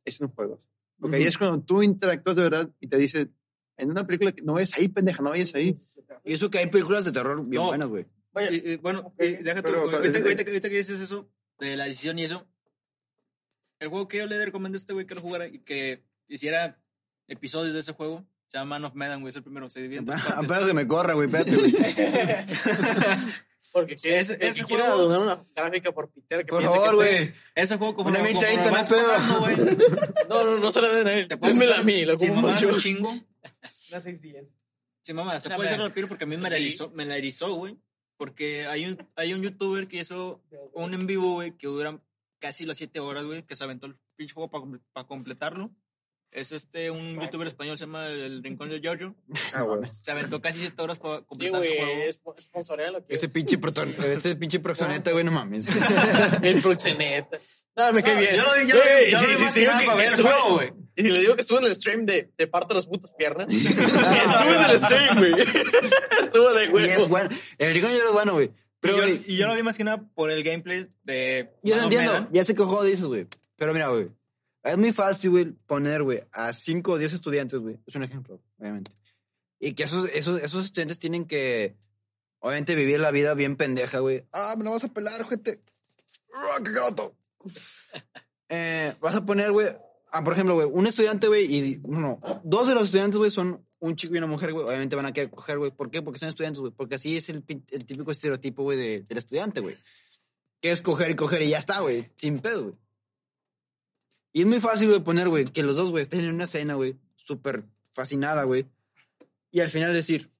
[0.06, 0.68] es en juegos.
[1.00, 1.30] Porque ahí Ujú.
[1.30, 3.30] es cuando tú interactúas de verdad y te dice,
[3.82, 5.76] en una película que no vayas ahí, pendeja, no vayas ahí.
[6.24, 7.68] Y eso que hay películas de terror bien No.
[7.68, 8.06] buenas, güey.
[8.50, 11.30] Y- y, bueno, tú, Pero, ahorita, que- ahorita que dices eso,
[11.60, 12.48] de la decisión y eso,
[13.80, 16.80] el juego que yo le recomendé a este güey que lo jugara y que hiciera
[17.28, 20.00] episodios de ese juego, se llama Man of Medan, güey, es el primero, se divide
[20.00, 20.12] en.
[20.12, 21.72] Apenas que me corra, güey, espérate, güey.
[23.72, 26.96] Porque quiere, Ese- que ese quiera juego- donar una gráfica por Peter que Por favor,
[26.96, 27.34] güey.
[27.56, 29.08] Ese juego como Una como- 1030, como no vas pedo.
[29.08, 29.48] pasando,
[30.30, 31.28] No, no, no se la den a él.
[31.30, 32.70] Démela a mí, si mamás más yo.
[32.74, 33.14] un chingo,
[33.92, 34.48] Una 610.
[35.04, 36.56] si mamás, se Una puede hacer ver- rápido porque a mí me la Sí.
[36.64, 37.78] erizó, me la erizó, güey,
[38.18, 42.02] porque hay un, hay un youtuber que hizo un en vivo, güey, que dura
[42.40, 44.50] casi las 7 horas, güey, que se aventó el pinche juego
[44.94, 45.72] para completarlo.
[46.32, 49.16] Es este, un youtuber español, se llama El Rincón de Giorgio.
[49.54, 49.90] Ah, güey.
[49.92, 52.02] Se aventó casi 7 horas para Sí, completar güey, ese juego.
[52.04, 52.20] es
[52.80, 55.66] es Ese pinche proton, ese pinche proxoneta, güey, no mames.
[56.42, 57.38] El proxeneta.
[57.76, 58.36] No, me cae No, bien.
[58.36, 60.14] yo lo vi- yo lo vi- Güey, yo lo sí, vi sí, sí, para ver
[60.14, 60.74] el juego, güey.
[60.96, 63.52] Y si le digo que estuve en el stream de Te parto las putas piernas.
[63.52, 65.32] estuve en el stream, güey.
[66.24, 67.30] estuve de Y es bueno.
[67.58, 68.52] El Rincón es bueno, güey.
[68.82, 71.50] Pero, y, yo, güey, y yo lo vi más que nada por el gameplay de.
[71.64, 72.28] yo no entiendo.
[72.32, 73.28] Ya sé qué juego dices, güey.
[73.58, 74.10] Pero mira, güey.
[74.64, 77.80] Es muy fácil, güey, poner, güey, a 5 o 10 estudiantes, güey.
[77.86, 78.92] Es un ejemplo, obviamente.
[79.60, 81.76] Y que esos, esos, esos estudiantes tienen que,
[82.40, 84.26] obviamente, vivir la vida bien pendeja, güey.
[84.32, 85.62] Ah, me la vas a pelar, gente.
[86.34, 87.16] ¡Ah, qué gato!
[88.54, 89.68] Eh, vas a poner, güey,
[90.12, 93.66] ah, por ejemplo, güey, un estudiante, güey, y no, dos de los estudiantes, güey, son
[93.80, 94.66] un chico y una mujer, güey.
[94.66, 95.72] Obviamente van a querer coger, güey.
[95.72, 96.02] ¿Por qué?
[96.02, 96.74] Porque son estudiantes, güey.
[96.74, 99.78] Porque así es el, el típico estereotipo, güey, de- del estudiante, güey.
[100.60, 102.12] Que es coger y coger y ya está, güey.
[102.18, 102.76] Sin pedo, güey.
[104.34, 106.76] Y es muy fácil, güey, poner, güey, que los dos, güey, estén en una cena,
[106.76, 108.66] güey, súper fascinada, güey.
[109.52, 110.32] Y al final decir,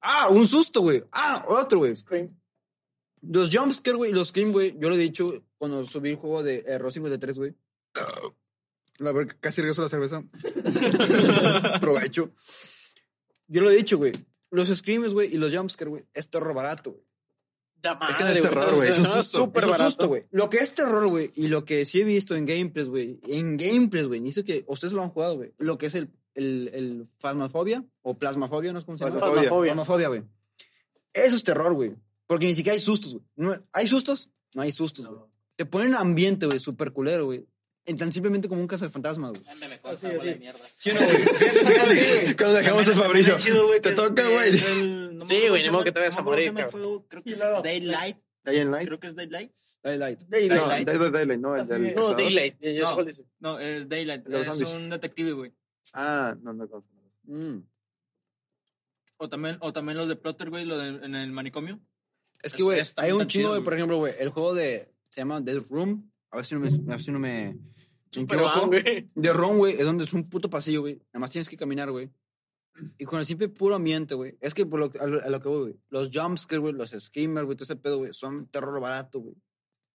[0.00, 1.04] ah, un susto, güey.
[1.12, 1.94] Ah, otro, güey.
[1.94, 2.34] Scream.
[3.20, 6.42] Los jumpscare, güey, y los scream, güey, yo lo he dicho cuando subí el juego
[6.42, 7.54] de Error 53, güey.
[8.98, 10.22] La verdad, casi regreso la cerveza.
[11.80, 12.32] Provecho.
[13.46, 14.12] Yo lo he dicho, güey.
[14.50, 17.04] Los screams, güey, y los jumpscare, güey, es terror barato, güey.
[17.84, 18.88] Da Es que madre, no es terror, güey.
[18.88, 19.38] Es un susto.
[19.38, 19.90] Súper es un barato.
[19.90, 20.24] susto, güey.
[20.30, 23.20] Lo que es terror, güey, y lo que sí he visto en gameplays, güey.
[23.28, 24.20] En gameplays, güey.
[24.20, 25.52] Dice que ustedes lo han jugado, güey.
[25.58, 29.20] Lo que es el, el, el phasmophobia o plasmafobia, no sé cómo se llama.
[29.20, 29.70] Phasmophobia.
[29.72, 30.22] Phasmophobia, güey.
[31.12, 31.94] Eso es terror, güey.
[32.26, 33.24] Porque ni siquiera hay sustos, güey.
[33.36, 34.30] No- ¿Hay sustos?
[34.54, 35.20] No hay sustos, güey.
[35.56, 37.46] Te ponen un ambiente, güey, súper culero, güey.
[37.86, 39.42] En tan simplemente como un güey.
[39.84, 40.28] Así, bola así.
[40.28, 40.60] de mierda.
[40.78, 42.36] Sí, no, güey.
[42.36, 43.36] Cuando dejamos a Fabricio.
[43.82, 44.52] Te toca, güey.
[45.12, 47.04] no Sí, güey, ni modo que te vayas a no morir, cabrón.
[47.08, 48.16] Creo que es Daylight.
[48.44, 48.86] Day and Light.
[48.86, 49.52] Creo que es Daylight.
[49.82, 50.20] Daylight.
[50.22, 50.88] No, Daylight.
[50.88, 52.16] Dead by Daylight, no, el del No, cazador.
[52.16, 52.60] Daylight.
[52.60, 53.04] No.
[53.40, 54.26] No, es Daylight.
[54.28, 55.52] Es un detective, güey.
[55.92, 56.66] Ah, no, no.
[56.66, 56.84] no.
[57.24, 57.66] Mm.
[59.18, 61.80] O también, o también los de Plotter, güey, lo de, en el manicomio.
[62.42, 63.64] Es que, güey, hay un chingo, chido, güey, güey.
[63.64, 64.92] por ejemplo, güey, el juego de.
[65.08, 66.10] Se llama Dead Room.
[66.34, 66.68] A ver si no me.
[66.68, 67.56] A ver si no me.
[68.12, 68.70] equivoco.
[69.14, 70.94] De Room, güey, es donde es un puto pasillo, güey.
[71.12, 72.10] Nada más tienes que caminar, güey.
[72.98, 74.36] Y con el simple puro ambiente, güey.
[74.40, 75.76] Es que por lo, a, lo, a lo que voy, güey.
[75.90, 79.36] Los jumpscares, güey, los screamers, güey, todo ese pedo, güey, son terror barato, güey.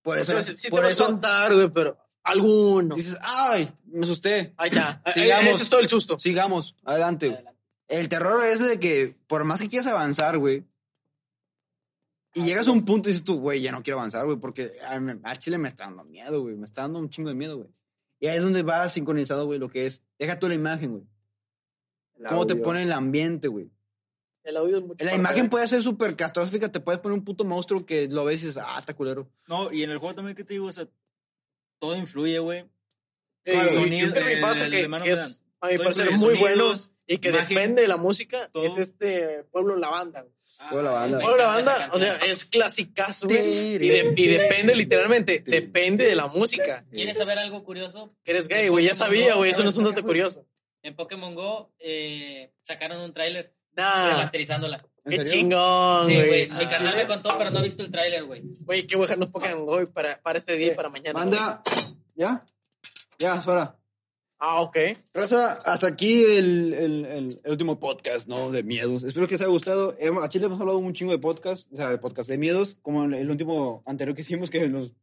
[0.01, 2.95] Por O eso, sea, sí, por eso contar, güey, pero alguno.
[2.95, 4.53] dices, ay, me asusté.
[4.55, 5.01] Ahí ya.
[5.13, 5.55] Sigamos.
[5.55, 6.17] Ese es todo el susto.
[6.17, 7.33] Sigamos, adelante.
[7.33, 7.59] Adelante.
[7.89, 10.63] El terror es de que, por más que quieras avanzar, güey,
[12.33, 14.73] y llegas a un punto y dices tú, güey, ya no quiero avanzar, güey, porque
[15.23, 17.69] a, Chile me está dando miedo, güey, me está dando un chingo de miedo, güey.
[18.19, 21.03] Y ahí es donde va sincronizado, güey, lo que es, deja tú la imagen, güey.
[22.27, 23.71] Cómo te pone el ambiente, güey.
[24.43, 25.05] El audio es mucho.
[25.05, 25.49] La imagen ver.
[25.49, 28.61] puede ser súper catastrófica, te puedes poner un puto monstruo que lo ves y dices,
[28.63, 29.29] ah, está culero.
[29.47, 30.67] No, y en el juego también, ¿qué te digo?
[30.67, 30.87] O sea,
[31.79, 32.59] todo influye, güey.
[33.45, 35.31] Eh, el sonido, y un creepyasta el que, Mano que es, Vean.
[35.61, 38.49] a mi parecer, muy bueno sonidos, y que depende de la música.
[38.53, 38.63] todo.
[38.65, 40.21] Es este Pueblo La Banda.
[40.21, 40.33] güey.
[40.69, 41.19] Pueblo La Banda.
[41.19, 43.75] Pueblo La Banda, o sea, es clasicazo, güey.
[43.75, 46.85] Y, de- y depende, literalmente, depende de la música.
[46.91, 48.13] ¿Quieres saber algo curioso?
[48.25, 50.45] Eres gay, güey, ya sabía, güey, eso no es un dato curioso.
[50.81, 54.85] En Pokémon Go eh, sacaron un tráiler Nah, remasterizándola.
[55.05, 56.27] ¿En qué chingón, Sí, güey.
[56.27, 56.49] güey.
[56.51, 58.41] Mi canal me contó, pero no he visto el tráiler, güey.
[58.61, 61.17] Güey, qué bueno nos Pokémon Go para, para este día y para mañana.
[61.17, 61.63] Manda,
[62.15, 62.43] ¿ya?
[63.17, 63.77] Ya, fuera.
[64.41, 64.77] Ah, ok.
[65.13, 68.51] Raza, hasta aquí el, el, el, el último podcast, ¿no?
[68.51, 69.03] De miedos.
[69.03, 69.95] Espero que os haya gustado.
[69.99, 72.77] Hemos- A Chile hemos hablado un chingo de podcast, o sea, de podcast de miedos,
[72.81, 74.95] como el, el último anterior que hicimos, que, los,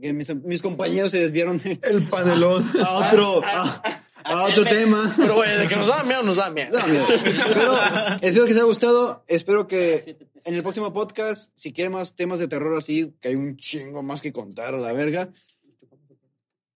[0.00, 2.70] que mis, mis compañeros se desviaron de- El panelón.
[2.80, 3.82] a otro, a,
[4.22, 5.12] a otro tema.
[5.16, 6.78] Pero, güey, de que nos da miedo, nos da miedo.
[6.78, 7.06] No, mira.
[7.08, 7.74] Pero
[8.22, 9.24] espero que os haya gustado.
[9.26, 13.34] Espero que en el próximo podcast, si quieren más temas de terror así, que hay
[13.34, 15.28] un chingo más que contar a la verga,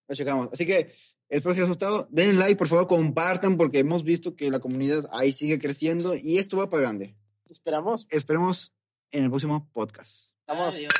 [0.08, 0.48] lo checamos.
[0.52, 0.92] Así que
[1.28, 2.08] espero que os haya gustado.
[2.10, 6.38] Denle like, por favor, compartan, porque hemos visto que la comunidad ahí sigue creciendo y
[6.38, 7.16] esto va para grande.
[7.48, 8.06] Esperamos.
[8.10, 8.72] Esperemos
[9.10, 10.32] en el próximo podcast.
[10.46, 10.74] Vamos.
[10.74, 10.92] Adiós.